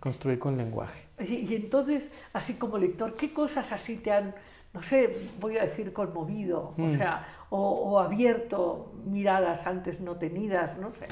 [0.05, 1.03] Construir con lenguaje.
[1.19, 4.35] Y, y entonces, así como lector, ¿qué cosas así te han,
[4.73, 6.97] no sé, voy a decir conmovido, o Mm.
[6.97, 11.07] sea, o, o abierto miradas antes no tenidas, no sé?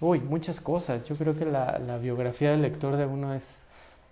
[0.00, 1.04] Uy, muchas cosas.
[1.04, 3.62] Yo creo que la, la biografía del lector de uno es,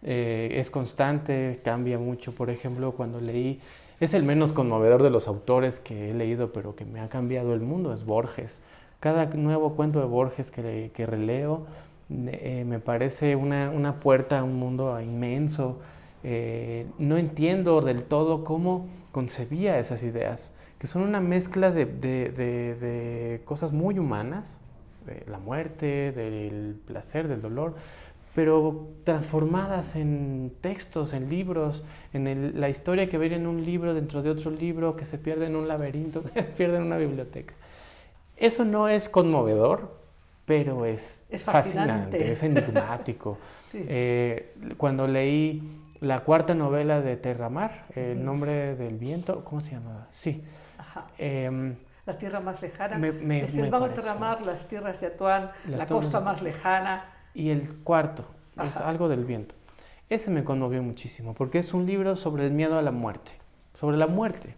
[0.02, 2.32] eh, es constante, cambia mucho.
[2.32, 3.60] Por ejemplo, cuando leí,
[3.98, 7.54] es el menos conmovedor de los autores que he leído, pero que me ha cambiado
[7.54, 8.60] el mundo, es Borges.
[9.00, 11.66] Cada nuevo cuento de Borges que, que releo
[12.10, 15.80] eh, me parece una, una puerta a un mundo inmenso.
[16.22, 22.30] Eh, no entiendo del todo cómo concebía esas ideas, que son una mezcla de, de-
[22.30, 24.58] de- cosas muy humanas,
[25.06, 27.74] de la muerte, del placer, del dolor,
[28.34, 34.22] pero transformadas en textos, en libros, en la historia que viene en un libro dentro
[34.22, 37.54] de otro libro, que se pierde en un laberinto, que se pierde en una biblioteca.
[38.36, 39.99] Eso no es conmovedor,
[40.50, 42.32] pero es, Es fascinante.
[42.32, 43.38] es enigmático.
[43.70, 43.84] Sí.
[43.88, 45.62] Eh, cuando leí
[46.00, 50.08] la cuarta novela de Terramar, El nombre del viento, ¿cómo se llamaba?
[50.10, 50.42] Sí.
[50.76, 51.06] Ajá.
[51.18, 52.98] em, La tierra más lejana.
[52.98, 53.94] Me- me- es el pareció.
[54.02, 57.04] Terramar, las tierras de Atuán, Las la costa de- más lejana.
[57.32, 58.24] y el cuarto,
[58.56, 58.88] es Ajá.
[58.88, 59.54] algo del viento.
[60.08, 63.30] Ese me conmovió muchísimo, porque es un libro sobre el miedo a la muerte,
[63.74, 64.56] sobre la muerte.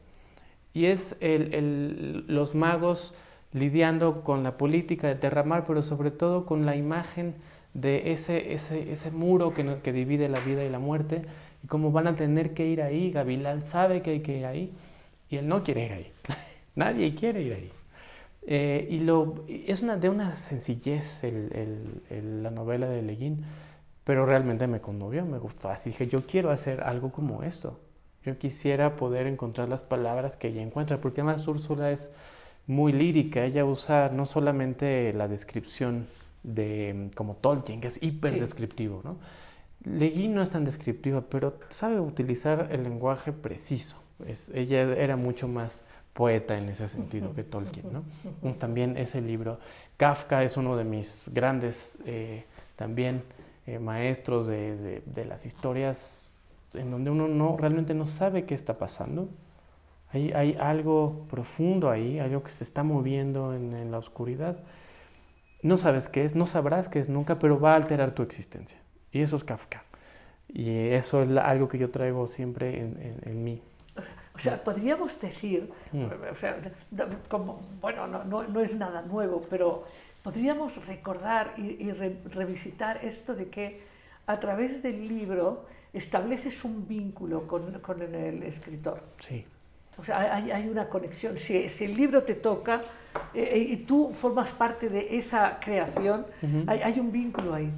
[0.72, 3.14] Y es el- el- los magos
[3.52, 7.34] lidiando con la política de Terramar, pero sobre todo con la imagen
[7.74, 11.22] de ese, ese, ese muro que, que divide la vida y la muerte,
[11.62, 13.10] y cómo van a tener que ir ahí.
[13.10, 14.72] Gavilán sabe que hay que ir ahí,
[15.30, 16.12] y él no quiere ir ahí.
[16.74, 17.72] Nadie quiere ir ahí.
[18.44, 23.44] Eh, y lo, es una, de una sencillez el- el- la novela de Leguín,
[24.04, 25.68] pero realmente me conmovió, me gustó.
[25.68, 27.78] Así dije, yo quiero hacer algo como esto.
[28.24, 32.10] Yo quisiera poder encontrar las palabras que ella encuentra, porque además Úrsula es
[32.66, 33.44] muy lírica.
[33.44, 36.06] Ella usa no solamente la descripción
[36.42, 39.16] de como Tolkien, que es hiper descriptivo, ¿no?
[39.84, 43.96] Leguín no es tan descriptiva, pero sabe utilizar el lenguaje preciso.
[44.26, 48.04] Es, ella era mucho más poeta en ese sentido que Tolkien, ¿no?
[48.24, 49.58] Entonces, También ese libro.
[49.96, 52.44] Kafka es uno de mis grandes eh,
[52.76, 53.22] también
[53.66, 56.28] eh, maestros de, de- de las historias
[56.74, 59.28] en donde uno no, realmente no sabe qué está pasando.
[60.12, 64.58] Hay, hay algo profundo ahí, algo que se está moviendo en, en la oscuridad.
[65.62, 68.78] No sabes qué es, no sabrás qué es nunca, pero va a alterar tu existencia.
[69.10, 69.84] Y eso es Kafka.
[70.48, 73.62] Y eso es algo que yo traigo siempre en, en- en mí.
[74.34, 76.06] O sea, podríamos decir, Mm.
[76.32, 76.56] o sea,
[77.28, 79.84] como, bueno, no, no- no es nada nuevo, pero
[80.22, 83.82] podríamos recordar y, y re- revisitar esto de que
[84.26, 89.02] a través del libro estableces un vínculo con, con el escritor.
[89.20, 89.44] Sí,
[89.98, 91.36] O sea, hay, hay una conexión.
[91.36, 92.82] Si, si el libro te toca
[93.34, 96.64] eh, y tú formas parte de esa creación, Ujú.
[96.66, 97.70] hay, hay un vínculo ahí.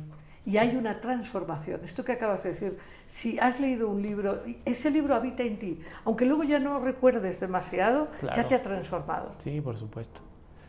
[0.47, 1.81] Y hay una transformación.
[1.85, 5.81] Esto que acabas de decir, si has leído un libro, ese libro habita en ti,
[6.05, 8.49] aunque luego ya no recuerdes demasiado, ya Claro.
[8.49, 9.33] te ha transformado.
[9.39, 10.21] sí, por supuesto.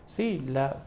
[0.07, 0.77] Sí, la,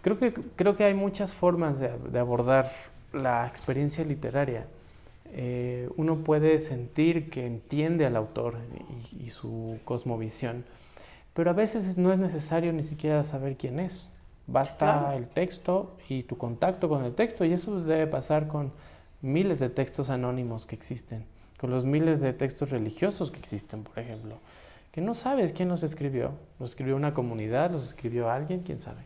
[0.00, 2.66] creo, que, creo que hay muchas formas de, de abordar
[3.12, 4.66] la experiencia literaria.
[5.34, 8.58] Eh, uno puede sentir que entiende al autor
[9.12, 10.64] y, y su cosmovisión,
[11.32, 14.10] pero a veces no es necesario ni siquiera saber quién es.
[14.46, 15.16] Basta Claro.
[15.16, 18.72] el texto y tu contacto con el texto, y eso debe pasar con
[19.22, 21.24] miles de textos anónimos que existen,
[21.58, 24.36] con los miles de textos religiosos que existen, por ejemplo,
[24.90, 26.32] que no sabes quién los escribió.
[26.60, 29.04] Los escribió una comunidad, los escribió alguien, quién sabe.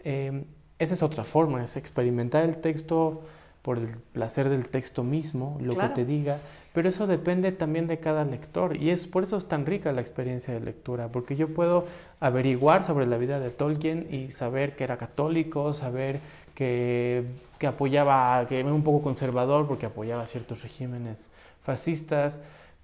[0.00, 0.44] Eh,
[0.78, 3.22] esa es otra forma, es experimentar el texto
[3.64, 5.94] por el placer del texto mismo, lo Claro.
[5.94, 6.36] que te diga,
[6.74, 10.02] pero eso depende también de cada lector y es por eso es tan rica la
[10.02, 11.86] experiencia de lectura, porque yo puedo
[12.20, 16.20] averiguar sobre la vida de Tolkien y saber que era católico, saber
[16.54, 17.24] que,
[17.58, 21.30] que apoyaba, que era un poco conservador porque apoyaba ciertos regímenes
[21.62, 22.40] fascistas,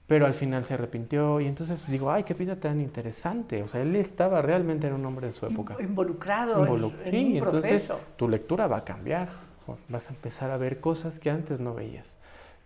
[0.07, 3.83] pero al final se arrepintió y entonces digo, ay, qué vida tan interesante, o sea,
[3.83, 5.77] él estaba realmente era un hombre de su época.
[5.79, 8.01] Involucrado en, Involu- su- en sí, un entonces proceso.
[8.17, 9.50] tu lectura va a cambiar.
[9.73, 12.17] O Vas a empezar a ver cosas que antes no veías.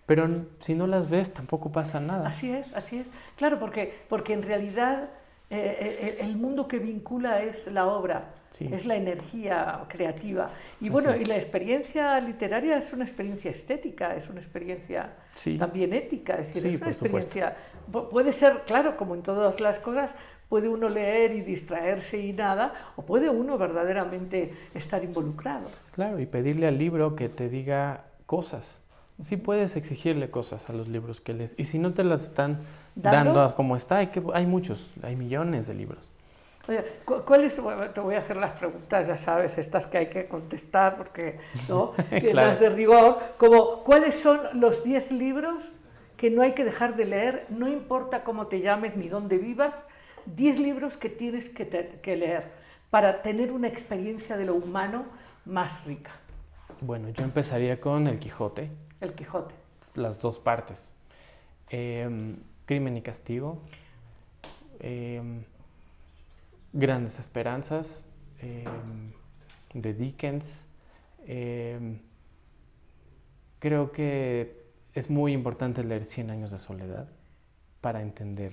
[0.07, 0.29] Pero
[0.61, 2.29] si no las ves, tampoco pasa nada.
[2.29, 3.07] Así es, así es.
[3.37, 5.09] Claro, porque, porque en realidad
[5.51, 8.69] eh, el, el mundo que vincula es la obra, Sí.
[8.73, 10.49] es la energía creativa.
[10.81, 15.59] Y bueno, y la experiencia literaria es una experiencia estética, es una experiencia Sí.
[15.59, 17.07] también ética, es decir, Sí, es una supuesto.
[17.39, 17.57] experiencia.
[17.91, 20.15] pu- Puede ser, claro, como en todas las cosas,
[20.49, 25.67] puede uno leer y distraerse y nada, o puede uno verdaderamente estar involucrado.
[25.93, 28.81] Claro, y pedirle al libro que te diga cosas.
[29.21, 31.55] Sí puedes exigirle cosas a los libros que lees.
[31.57, 32.61] Y si no te las están
[32.97, 33.33] ¿Dando?
[33.33, 36.11] dando, como está, hay, que, hay muchos, hay millones de libros.
[36.69, 37.61] Oye, cu- ¿cuál es?
[37.61, 41.39] bueno, te voy a hacer las preguntas, ya sabes, estas que hay que contestar, porque
[41.69, 41.93] ¿no?
[42.09, 42.49] Claro.
[42.49, 45.69] las de rigor, como ¿cuáles son los 10 libros
[46.17, 49.85] que no hay que dejar de leer, no importa cómo te llames ni dónde vivas,
[50.27, 52.51] 10 libros que tienes que, te- que leer
[52.91, 55.05] para tener una experiencia de lo humano
[55.45, 56.11] más rica?
[56.81, 58.70] Bueno, yo empezaría con El Quijote,
[59.01, 59.55] El Quijote.
[59.95, 60.91] las dos partes.
[61.70, 63.61] Em, Crimen y Castigo,
[64.81, 65.43] em,
[66.72, 68.05] Grandes Esperanzas,
[69.72, 70.66] de Dickens.
[71.27, 71.99] em,
[73.59, 74.62] creo que
[74.93, 77.09] es muy importante leer Cien años de soledad
[77.81, 78.53] para entender,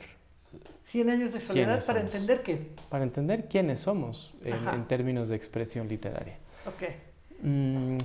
[0.85, 2.13] 100 años de soledad ¿Quiénes para somos?
[2.15, 2.67] entender qué.
[2.89, 6.37] para entender quiénes somos en, términos de expresión literaria.
[6.67, 7.43] Ok.
[7.43, 7.97] Mm,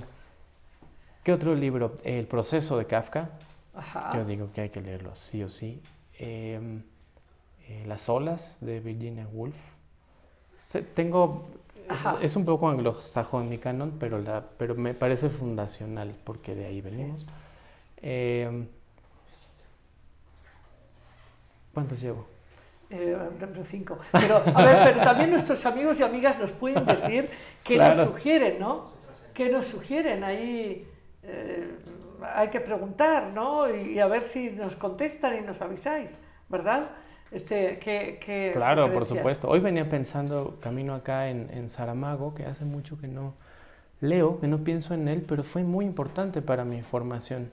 [1.23, 1.95] ¿Qué otro libro?
[2.03, 3.29] El proceso de Kafka.
[3.75, 4.11] Ajá.
[4.15, 5.81] Yo digo que hay que leerlo, sí o sí.
[6.17, 6.81] Em,
[7.67, 9.57] eh, Las olas de Virginia Woolf.
[10.65, 11.47] Se- tengo,
[12.21, 16.79] es un poco anglosajón mi canon, pero, la, pero me parece fundacional porque de ahí
[16.81, 17.25] venimos.
[18.01, 18.67] Em,
[21.73, 22.25] ¿Cuántos llevo?
[22.89, 23.17] Eh,
[23.69, 23.97] cinco.
[24.11, 27.29] Pero, a ver, pero también nuestros amigos y amigas nos pueden decir
[27.63, 28.05] qué nos Claro.
[28.11, 28.91] sugieren, ¿no?
[29.33, 30.23] ¿Qué nos sugieren?
[30.23, 30.87] Ahí
[31.23, 31.69] eh,
[32.33, 33.73] hay que preguntar, ¿no?
[33.73, 36.17] Y, y a ver si nos contestan y nos avisáis,
[36.49, 36.89] ¿verdad?
[37.29, 39.49] Este, ¿qué, qué Claro, por supuesto.
[39.49, 43.33] Hoy venía pensando, camino acá en, en Saramago, que hace mucho que no
[43.99, 47.51] leo, que no pienso en él, pero fue muy importante para mi formación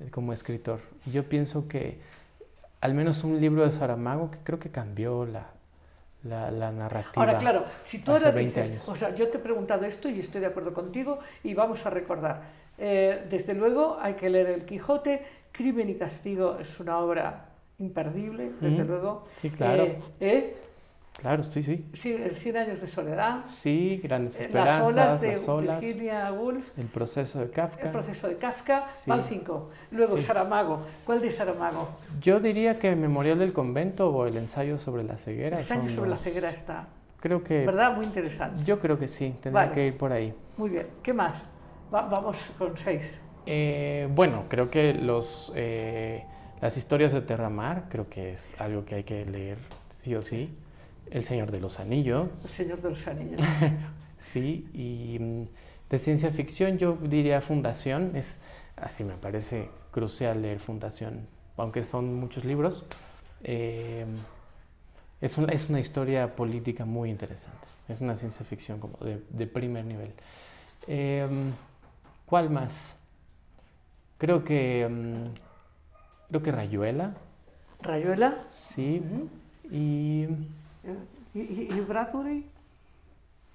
[0.00, 0.80] eh, como escritor.
[1.04, 1.98] Yo pienso que
[2.84, 5.46] al menos un libro de Saramago que creo que cambió la,
[6.22, 7.24] la, la narrativa.
[7.24, 8.88] Ahora, claro, si tú ahora 20 dices, años.
[8.90, 11.88] o sea, yo te he preguntado esto y estoy de acuerdo contigo y vamos a
[11.88, 12.42] recordar.
[12.76, 17.46] Eh, desde luego hay que leer El Quijote, Crimen y Castigo es una obra
[17.78, 19.28] imperdible, desde luego.
[19.38, 19.84] Sí, claro.
[19.84, 20.56] Eh, eh,
[21.24, 21.86] Claro, sí, sí.
[21.94, 25.80] sí, el Cien años de soledad, Sí, Grandes eh, Esperanzas, Las olas de Las olas,
[25.80, 27.86] Virginia Woolf, El proceso de Kafka.
[27.86, 29.08] El proceso de Kafka, Sí.
[29.08, 29.70] van cinco.
[29.90, 30.22] Luego Sí.
[30.24, 30.82] Saramago.
[31.06, 31.88] ¿Cuál de Saramago?
[32.20, 35.56] Yo diría que Memorial del Convento o el ensayo sobre la ceguera.
[35.56, 36.88] El ensayo sobre la los- ceguera está.
[37.20, 37.64] Creo que...
[37.64, 37.96] ¿Verdad?
[37.96, 38.62] Muy interesante.
[38.62, 39.72] Yo creo que sí, tendría Vale.
[39.74, 40.34] que ir por ahí.
[40.58, 40.88] Muy bien.
[41.02, 41.42] ¿Qué más?
[41.94, 43.18] Va- vamos con seis.
[43.46, 46.22] Eh, bueno, creo que los, eh,
[46.60, 49.56] las historias de Terramar, creo que es algo que hay que leer
[49.88, 50.54] sí o sí.
[51.10, 53.40] El Señor de los Anillos, El Señor de los Anillos.
[54.18, 54.68] sí.
[54.72, 55.42] Y mm,
[55.90, 58.38] de ciencia ficción yo diría Fundación, es
[58.76, 61.26] así me parece crucial leer Fundación,
[61.56, 62.84] aunque son muchos libros.
[63.44, 64.06] eh,
[65.20, 69.46] es, una, es una historia política muy interesante, es una ciencia ficción como de, de
[69.46, 70.12] primer nivel.
[70.86, 71.52] Em,
[72.26, 72.96] ¿Cuál más?
[74.18, 75.26] Creo que, mm,
[76.28, 77.14] creo que Rayuela,
[77.82, 78.38] Rayuela.
[78.52, 79.02] sí.
[79.70, 80.26] Y
[81.34, 82.46] ¿Y, y- y Bradbury?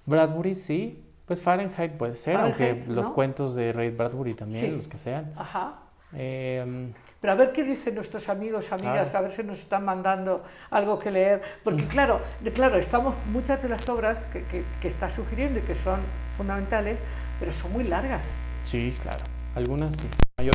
[0.06, 1.02] Bradbury, sí.
[1.26, 4.70] Pues Fahrenheit puede ser, Fahrenheit, aunque los cuentos de Ray Bradbury también, Sí.
[4.76, 5.32] los que sean.
[5.36, 5.74] Ajá.
[6.12, 9.18] Em, Pero a ver qué dicen nuestros amigos, amigas, Claro.
[9.18, 11.40] a ver si nos están mandando algo que leer.
[11.62, 15.62] Porque claro, de- claro, estamos muchas de las obras que, que, que está sugiriendo y
[15.62, 16.00] que son
[16.36, 16.98] fundamentales,
[17.38, 18.22] pero son muy largas.
[18.64, 19.22] sí, claro.
[19.54, 20.08] Algunas sí.
[20.38, 20.54] Mayor-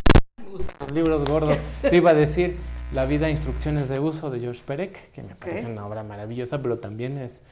[0.80, 1.58] Los libros gordos.
[1.82, 2.58] Te iba a decir
[2.96, 6.78] La vida, instrucciones de uso de George Perec, que me parece una obra maravillosa, pero
[6.78, 7.42] también es,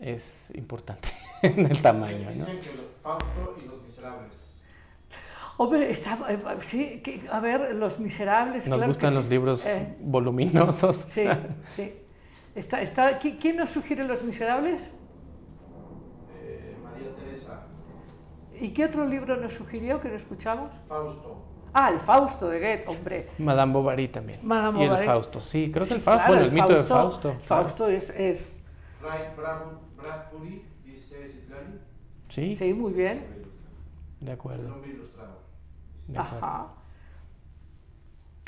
[0.00, 1.10] es importante
[1.42, 2.32] en el tamaño, ¿no?
[2.32, 2.70] Dicen que
[3.02, 4.32] Fausto y los miserables.
[5.58, 8.66] Hombre, está, eh, sí, que- a ver, Los Miserables.
[8.66, 9.16] Nos claro que gustan sí.
[9.16, 10.96] los libros Eh, voluminosos.
[10.96, 11.26] sí,
[11.76, 11.92] sí.
[12.54, 14.90] Está, está, ¿qui- ¿Quién nos sugiere Los Miserables?
[16.40, 17.66] Eh, María Teresa.
[18.58, 20.74] ¿Y qué otro libro nos sugirió que no escuchamos?
[20.88, 21.44] Fausto.
[21.74, 23.28] Ah, el Fausto de Goethe, hombre.
[23.38, 24.40] Madame Bovary también.
[24.42, 25.06] Madame y el Bovary.
[25.06, 27.30] Fausto, sí, creo que el Fausto, claro, bueno, el, mito de Fausto.
[27.30, 28.62] el Fausto es, es-
[29.00, 31.78] Ray Brad- Bradbury, dice Citlali.
[32.28, 33.24] Sí, Sí, muy bien.
[34.20, 34.74] de El acuerdo.
[34.74, 35.38] hombre ilustrado.
[36.08, 36.46] de acuerdo.
[36.46, 36.68] Ajá.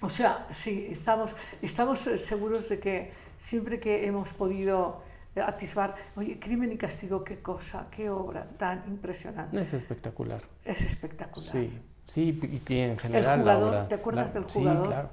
[0.02, 5.02] O sea, sí, estamos, estamos eh, seguros de que siempre que hemos podido
[5.36, 9.60] atisbar, oye, crimen y castigo, qué cosa, qué obra tan impresionante.
[9.60, 10.42] Es espectacular.
[10.64, 11.50] Es espectacular.
[11.50, 13.88] Sí, sí, y, y en general jugador, la obra.
[13.88, 14.86] ¿te acuerdas la- del sí, jugador?
[14.88, 15.08] claro.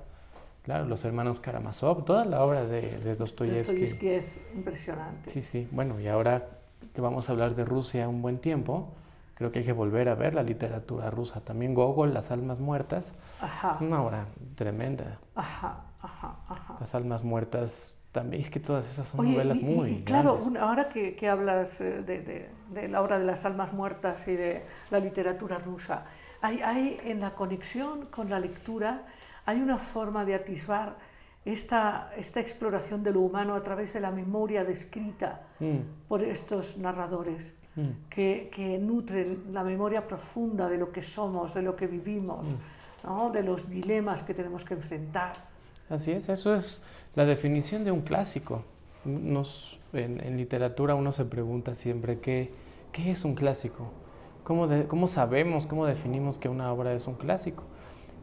[0.63, 3.61] Claro, los hermanos Karamazov, toda la obra de, de Dostoyevsky.
[3.71, 5.31] Dostoyevsky es impresionante.
[5.31, 5.67] Sí, sí.
[5.71, 6.47] Bueno, y ahora
[6.93, 8.93] que vamos a hablar de Rusia un buen tiempo,
[9.35, 11.41] creo que hay que volver a ver la literatura rusa.
[11.41, 14.25] También Gogol, Las Almas Muertas, Ajá, es una obra
[14.55, 15.19] tremenda.
[15.35, 16.75] ajá, ajá, ajá.
[16.79, 20.03] Las Almas Muertas también, es que todas esas son Oye, novelas y, y- muy y
[20.03, 20.47] claro, grandes.
[20.47, 24.27] un- ahora que, que hablas eh, de, de- de la obra de las almas muertas
[24.27, 26.05] y de la literatura rusa,
[26.41, 29.05] hay, hay en la conexión con la lectura,
[29.45, 30.95] hay una forma de atisbar
[31.45, 36.75] esta, esta exploración de lo humano a través de la memoria descrita Mm, por estos
[36.77, 38.09] narradores, mm.
[38.09, 43.07] que, que nutren la memoria profunda de lo que somos, de lo que vivimos, Mm.
[43.07, 43.29] ¿no?
[43.29, 45.33] de los dilemas que tenemos que enfrentar.
[45.87, 46.81] Así es, eso es
[47.13, 48.63] la definición de un clásico.
[49.05, 52.51] Nos, en, en literatura uno se pregunta siempre qué,
[52.91, 53.91] qué es un clásico,
[54.43, 57.63] ¿Cómo, sabemos, cómo definimos que una obra es un clásico.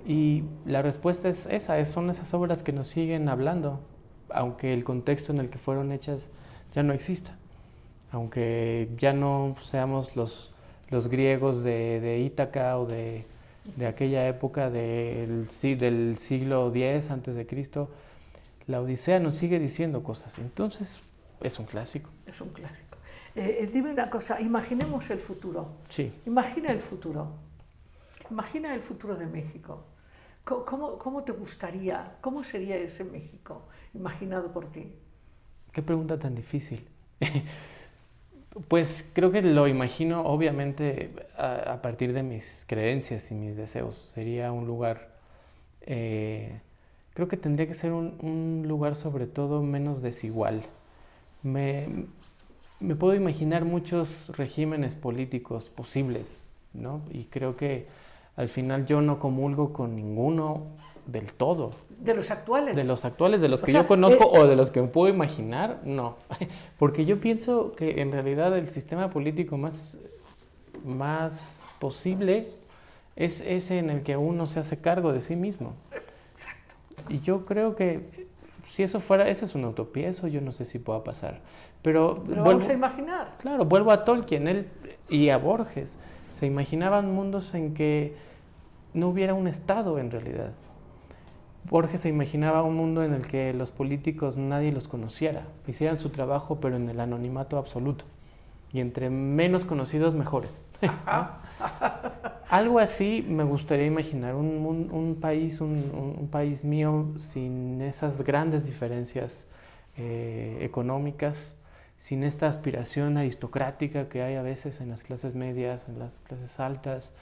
[0.06, 3.80] Y la respuesta es esa, es- son esas obras que nos siguen hablando,
[4.30, 6.28] aunque el contexto en el que fueron hechas
[6.72, 7.36] ya no exista,
[8.12, 10.52] aunque ya no seamos los,
[10.90, 13.24] los griegos de, de Ítaca o de,
[13.76, 17.90] de aquella época del, del siglo X antes de Cristo,
[18.66, 20.38] la Odisea nos sigue diciendo cosas.
[20.38, 21.00] Entonces,
[21.42, 22.10] es un clásico.
[22.26, 22.87] Es un clásico.
[23.38, 25.68] Eh, eh, dime una cosa, imaginemos el futuro.
[25.88, 26.12] Sí.
[26.26, 27.34] Imagina el futuro.
[28.32, 29.84] Imagina el futuro de México.
[30.42, 33.62] ¿Cómo, cómo, cómo te gustaría, cómo sería ese México
[33.94, 34.92] imaginado por ti?
[35.70, 36.86] Qué pregunta tan difícil.
[38.66, 43.94] Pues creo que lo imagino obviamente a, a, partir de mis creencias y mis deseos.
[43.94, 45.14] Sería un lugar,
[45.82, 46.60] eh,
[47.14, 50.64] creo que tendría que ser un, un, lugar sobre todo menos desigual.
[51.44, 52.06] Me,
[52.80, 57.02] me, puedo imaginar muchos regímenes políticos posibles, ¿no?
[57.10, 57.86] Y creo que
[58.36, 60.66] al final yo no comulgo con ninguno
[61.06, 61.72] del todo.
[61.98, 62.76] ¿De los actuales?
[62.76, 64.40] De los actuales, de los o que sea, yo conozco eh...
[64.40, 66.16] o de los que me puedo imaginar, no.
[66.78, 69.98] Porque yo pienso que en realidad el sistema político más,
[70.84, 72.48] más posible
[73.16, 75.74] es ese en el que uno se hace cargo de sí mismo.
[75.90, 76.74] Exacto.
[77.08, 78.27] Y yo creo que
[78.68, 81.40] si eso fuera, esa es una utopía, eso yo no sé si pueda pasar.
[81.82, 83.34] Pero, Pero vuelvo, vamos a imaginar.
[83.38, 84.68] Claro, vuelvo a Tolkien él,
[85.08, 85.98] y a Borges.
[86.32, 88.14] Se imaginaban mundos en que
[88.94, 90.52] no hubiera un Estado en realidad.
[91.68, 96.10] Borges se imaginaba un mundo en el que los políticos nadie los conociera, hicieran su
[96.10, 98.04] trabajo pero en el anonimato absoluto
[98.72, 100.62] y entre menos conocidos mejores.
[102.48, 109.46] Algo así me gustaría imaginar, un, un, país, un, país mío sin esas grandes diferencias
[109.98, 111.56] eh, económicas,
[111.98, 116.58] sin esta aspiración aristocrática que hay a veces en las clases medias, en las clases
[116.58, 117.12] altas.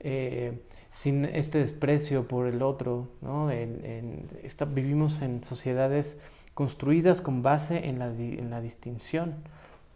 [0.00, 0.60] Eh,
[0.94, 3.08] sin este desprecio por el otro.
[3.20, 3.48] ¿no?
[4.68, 6.18] Vivimos en sociedades
[6.54, 9.34] construidas con base en la, en la distinción,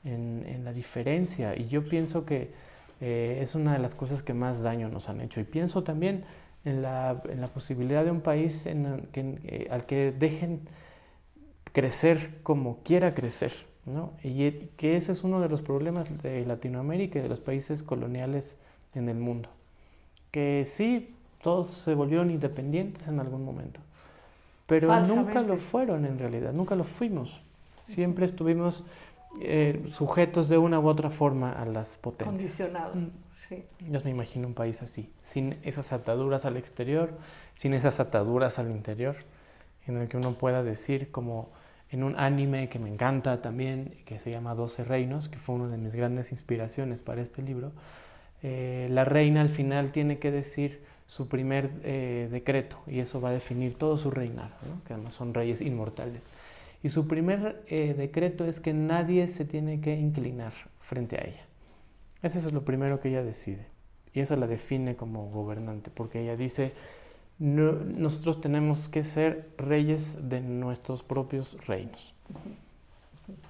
[0.05, 1.56] en, en, la diferencia.
[1.56, 2.51] Y yo pienso que
[3.00, 5.40] eh, es una de las cosas que más daño nos han hecho.
[5.40, 6.24] Y pienso también
[6.64, 10.60] en la, en la posibilidad de un país en que, eh, al que dejen
[11.72, 13.52] crecer como quiera crecer.
[13.86, 14.12] ¿no?
[14.22, 18.58] Y que ese es uno de los problemas de Latinoamérica y de los países coloniales
[18.94, 19.48] en el mundo
[20.30, 23.80] que sí, todos se volvieron independientes en algún momento,
[24.66, 27.40] pero nunca lo fueron en realidad, nunca lo fuimos.
[27.84, 28.84] Siempre estuvimos
[29.40, 32.36] eh, sujetos de una u otra forma a las potencias.
[32.36, 33.09] Condicionados, mm.
[33.32, 33.64] sí.
[33.88, 37.12] Yo me imagino un país así, sin esas ataduras al exterior,
[37.55, 39.16] sin esas ataduras al interior,
[39.86, 41.50] en el que uno pueda decir como
[41.90, 45.68] en un anime que me encanta también, que se llama Doce Reinos, que fue una
[45.68, 47.72] de mis grandes inspiraciones para este libro,
[48.42, 53.30] eh, la reina al final tiene que decir su primer eh, decreto y eso va
[53.30, 54.84] a definir todo su reinado, ¿no?
[54.84, 56.22] que además son reyes inmortales.
[56.82, 61.44] Y su primer eh, decreto es que nadie se tiene que inclinar frente a ella.
[62.22, 63.66] Eso es lo primero que ella decide.
[64.12, 66.72] Y eso la define como gobernante, porque ella dice,
[67.38, 72.14] no, nosotros tenemos que ser reyes de nuestros propios reinos.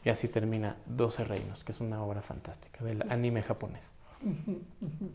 [0.04, 3.90] Y así termina 12 reinos, que es una obra fantástica del anime japonés.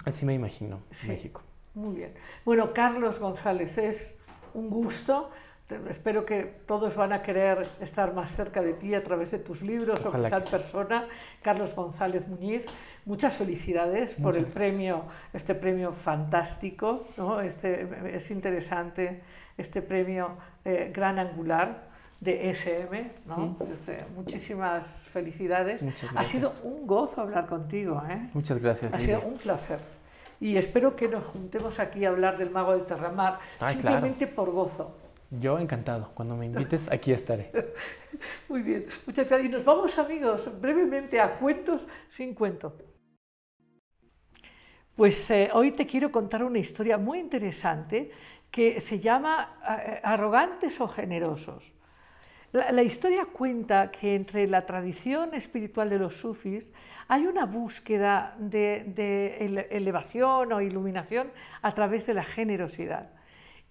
[0.06, 1.42] Así me imagino sí, México.
[1.74, 2.14] Muy bien.
[2.46, 4.18] Bueno, Carlos González, es
[4.54, 5.30] un gusto.
[5.90, 9.62] Espero que todos van a querer estar más cerca de ti a través de tus
[9.62, 11.08] libros Ojalá o quizá en persona.
[11.42, 12.66] Carlos González Muñiz,
[13.06, 14.54] muchas felicidades Muchas por el gracias.
[14.54, 17.40] premio, este premio fantástico, ¿no?
[17.40, 19.22] este, es interesante,
[19.58, 23.12] este premio eh, Gran Angular de SM.
[23.26, 23.38] ¿no?
[23.38, 23.58] Mm.
[24.16, 25.82] Muchísimas felicidades.
[25.82, 28.02] Muchas Ha sido un gozo hablar contigo.
[28.10, 28.30] ¿eh?
[28.34, 28.94] Muchas gracias.
[28.94, 29.20] Ha Lidia.
[29.20, 29.80] sido un placer.
[30.40, 34.52] Y espero que nos juntemos aquí a hablar del mago de Terramar, Ay, simplemente por
[34.52, 34.94] gozo.
[35.40, 36.12] Yo encantado.
[36.14, 37.52] Cuando me invites, aquí estaré.
[38.50, 39.50] Muy bien, muchas gracias.
[39.50, 42.78] Y nos vamos, amigos, brevemente a cuentos sin cuento.
[44.96, 48.12] Pues eh, hoy te quiero contar una historia muy interesante
[48.52, 51.74] que se llama eh, Arrogantes o Generosos.
[52.52, 56.72] La, historia cuenta que entre la tradición espiritual de los sufis
[57.08, 61.32] hay una búsqueda de, de ele elevación o iluminación
[61.64, 63.10] a través de la generosidad.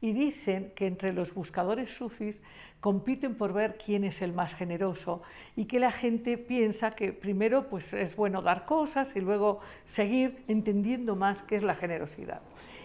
[0.03, 2.43] Y dicen que entre los buscadores sufis
[2.81, 5.23] compiten por ver quién es el más generoso
[5.55, 10.43] y que la gente piensa que primero pues, es bueno dar cosas y luego seguir
[10.49, 12.43] entendiendo más qué es la generosidad.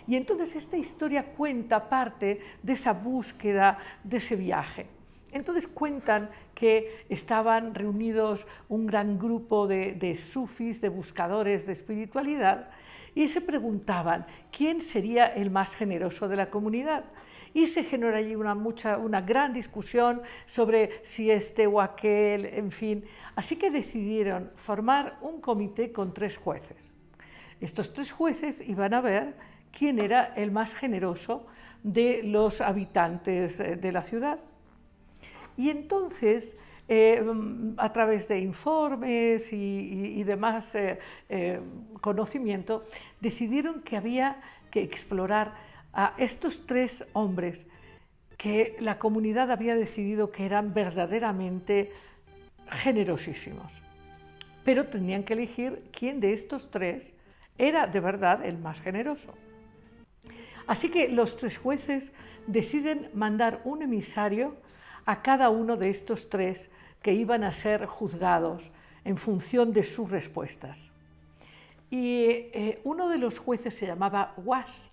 [0.07, 4.85] Y entonces esta historia cuenta parte de esa búsqueda, de ese viaje.
[5.31, 12.69] Entonces cuentan que estaban reunidos un gran grupo de, de sufis, de buscadores de espiritualidad,
[13.18, 17.06] y se preguntaban quién sería el más generoso de la comunidad.
[17.52, 22.69] Y se generó allí una, mucha, una gran discusión sobre si este o aquel, en
[22.69, 23.06] fin.
[23.35, 26.91] Así que decidieron formar un comité con tres jueces.
[27.60, 29.34] Estos tres jueces iban a ver
[29.76, 31.48] quién era el más generoso
[31.81, 34.38] de los habitantes eh, de la ciudad.
[35.57, 36.56] Y entonces,
[36.89, 37.22] eh,
[37.77, 41.59] a través de informes y demás eh, eh,
[41.99, 42.85] conocimiento,
[43.19, 44.41] decidieron que había
[44.72, 45.53] que explorar
[45.93, 47.65] a estos tres hombres
[48.38, 51.91] que la comunidad había decidido que eran verdaderamente
[52.69, 53.73] generosísimos.
[54.64, 57.14] Pero tenían que elegir quién de estos tres
[57.57, 59.34] era de verdad el más generoso.
[60.68, 62.11] Así que los tres jueces
[62.45, 64.55] deciden mandar un emisario
[65.05, 66.69] a cada uno de estos tres
[67.02, 68.72] que iban a ser juzgados
[69.03, 70.91] en función de sus respuestas.
[71.90, 74.91] Y eh, uno de los jueces se llamaba Was.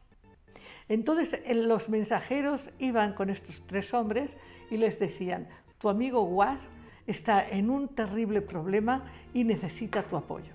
[0.88, 4.36] Entonces los mensajeros iban con estos tres hombres
[4.70, 5.48] y les decían,
[5.78, 6.68] tu amigo Was
[7.06, 10.52] está en un terrible problema y necesita tu apoyo.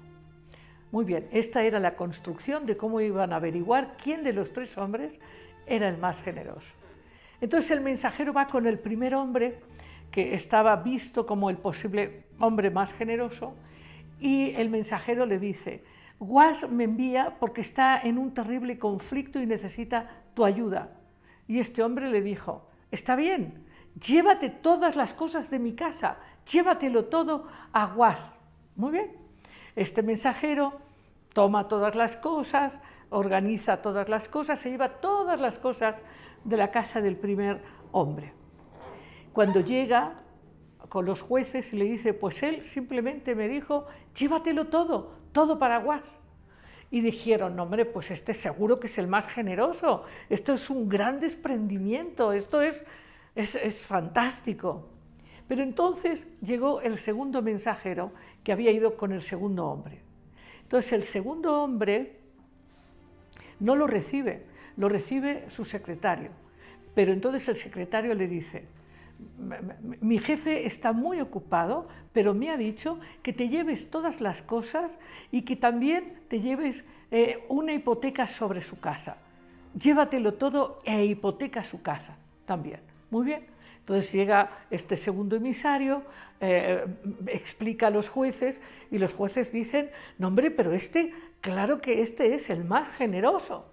[0.91, 4.77] Muy bien, esta era la construcción de cómo iban a averiguar quién de los tres
[4.77, 5.19] hombres
[5.67, 6.67] era el más generoso.
[7.41, 9.59] Entonces el mensajero va con el primer hombre
[10.11, 13.53] que estaba visto como el posible hombre más generoso
[14.19, 15.83] y el mensajero le dice,
[16.19, 20.89] Guas me envía porque está en un terrible conflicto y necesita tu ayuda.
[21.47, 23.65] Y este hombre le dijo, está bien,
[24.05, 26.17] llévate todas las cosas de mi casa,
[26.51, 28.19] llévatelo todo a Guas.
[28.75, 29.11] Muy bien,
[29.75, 30.73] este mensajero
[31.33, 32.79] toma todas las cosas,
[33.09, 36.03] organiza todas las cosas, se lleva todas las cosas
[36.43, 37.61] de la casa del primer
[37.91, 38.38] hombre.
[39.39, 40.15] Cuando llega
[40.89, 45.79] con los jueces y le dice, pues él simplemente me dijo, llévatelo todo, todo para
[45.79, 46.19] Guas.
[46.91, 51.21] Y dijeron, hombre, pues este seguro que es el más generoso, esto es un gran
[51.21, 52.83] desprendimiento, esto es,
[53.33, 54.89] es, es fantástico.
[55.47, 58.11] Pero entonces llegó el segundo mensajero
[58.43, 60.01] que había ido con el segundo hombre.
[60.63, 62.19] Entonces el segundo hombre
[63.61, 64.43] no lo recibe,
[64.75, 66.31] lo recibe su secretario.
[66.93, 68.65] Pero entonces el secretario le dice,
[70.01, 74.97] mi jefe está muy ocupado, pero me ha dicho que te lleves todas las cosas
[75.31, 79.17] y que también te lleves eh, una hipoteca sobre su casa.
[79.79, 82.79] Llévatelo todo e hipoteca su casa también.
[83.09, 83.45] Muy bien.
[83.79, 86.03] Entonces llega este segundo emisario,
[86.39, 86.85] eh,
[87.27, 89.89] explica a los jueces y los jueces dicen,
[90.19, 93.65] no hombre, pero este, claro que este es el más generoso.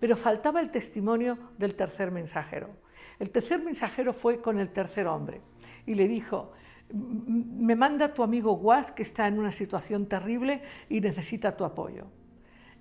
[0.00, 2.70] Pero faltaba el testimonio del tercer mensajero.
[3.18, 5.40] El tercer mensajero fue con el tercer hombre
[5.86, 6.52] y le dijo,
[6.92, 12.06] me manda tu amigo Guas que está en una situación terrible y necesita tu apoyo.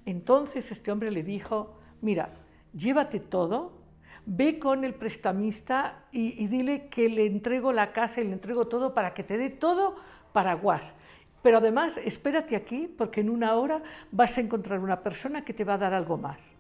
[0.06, 2.36] Entonces este hombre le dijo, mira,
[2.74, 3.82] llévate todo,
[4.26, 8.94] ve con el prestamista y, dile que le entrego la casa y le entrego todo
[8.94, 9.96] para que te dé todo
[10.34, 10.94] para Guas.
[11.42, 13.82] Pero además espérate aquí porque en una hora
[14.12, 16.57] vas a encontrar una persona que te va a dar algo más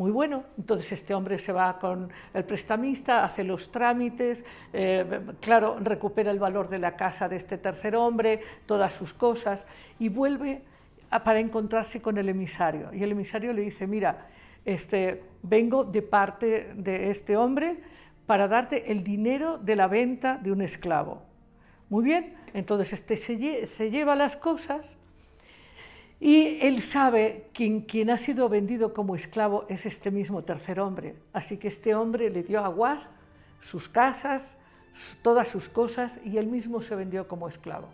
[0.00, 0.44] muy bueno.
[0.56, 5.04] Entonces este hombre se va con el prestamista, hace los trámites, eh,
[5.40, 9.66] claro, recupera el valor de la casa de este tercer hombre, todas sus cosas,
[9.98, 10.62] y vuelve
[11.10, 12.94] para encontrarse con el emisario.
[12.94, 14.26] Y el emisario le dice, mira,
[14.64, 17.82] este, vengo de parte de este hombre
[18.24, 21.24] para darte el dinero de la venta de un esclavo.
[21.90, 24.96] Muy bien, entonces este se lleva las cosas
[26.20, 31.16] y él sabe que quien ha sido vendido como esclavo es este mismo tercer hombre.
[31.32, 33.08] Así que este hombre le dio a Guas
[33.62, 34.58] sus casas,
[35.22, 37.88] todas sus cosas, y él mismo se vendió como esclavo.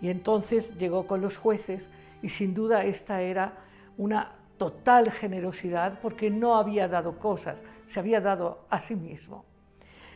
[0.00, 1.88] Y entonces llegó con los jueces
[2.20, 3.58] y sin duda esta era
[3.96, 9.44] una total generosidad porque no había dado cosas, se había dado a sí mismo.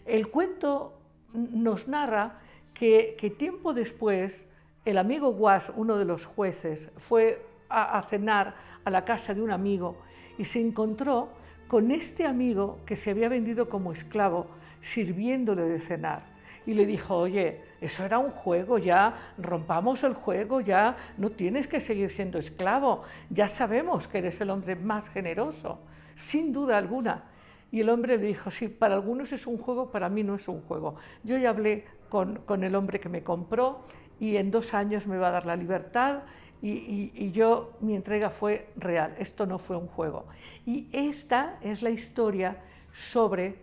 [0.05, 0.98] El cuento
[1.32, 2.40] nos narra
[2.74, 4.48] que, que tiempo después
[4.85, 8.55] el amigo Guas, uno de los jueces, fue a, cenar
[8.85, 9.97] a la casa de un amigo
[10.39, 11.28] y se encontró
[11.69, 14.47] con este amigo que se había vendido como esclavo,
[14.81, 16.23] sirviéndole de cenar.
[16.66, 21.69] Y le dijo, oye, eso era un juego, ya rompamos el juego, ya no tienes
[21.69, 25.78] que seguir siendo esclavo, ya sabemos que eres el hombre más generoso,
[26.16, 27.24] sin duda alguna.
[27.70, 30.48] Y el hombre le dijo, sí, para algunos es un juego, para mí no es
[30.48, 30.97] un juego.
[31.23, 33.85] Yo ya hablé con, con el hombre que me compró
[34.20, 36.20] y en dos años me va a dar la libertad
[36.62, 40.26] y, yo, mi entrega fue real, esto no fue un juego.
[40.66, 42.59] Y esta es la historia
[42.92, 43.56] sobre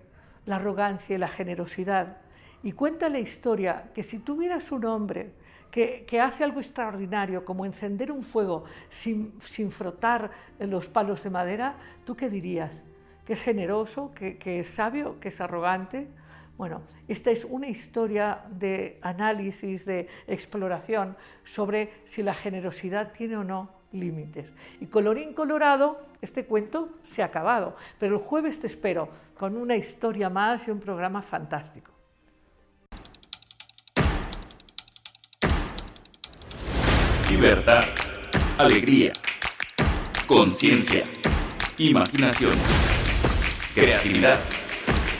[0.47, 2.17] la arrogancia y la generosidad.
[2.63, 5.31] Y cuenta la historia que si tuvieras un hombre
[5.69, 11.75] que, hace algo extraordinario, como encender un fuego sin, sin, frotar los palos de madera,
[12.03, 12.81] ¿tú qué dirías?
[13.27, 14.11] ¿Que es generoso?
[14.15, 15.19] ¿Que, que es sabio?
[15.19, 16.07] ¿Que es arrogante?
[16.57, 23.43] Bueno, esta es una historia de análisis, de exploración sobre si la generosidad tiene o
[23.43, 24.51] no límites.
[24.81, 29.75] Y colorín colorado, este cuento se ha acabado, pero el jueves te espero con una
[29.75, 31.91] historia más y un programa fantástico.
[37.29, 37.83] Libertad,
[38.57, 39.13] alegría,
[40.25, 41.03] conciencia,
[41.77, 42.57] imaginación,
[43.75, 44.39] creatividad,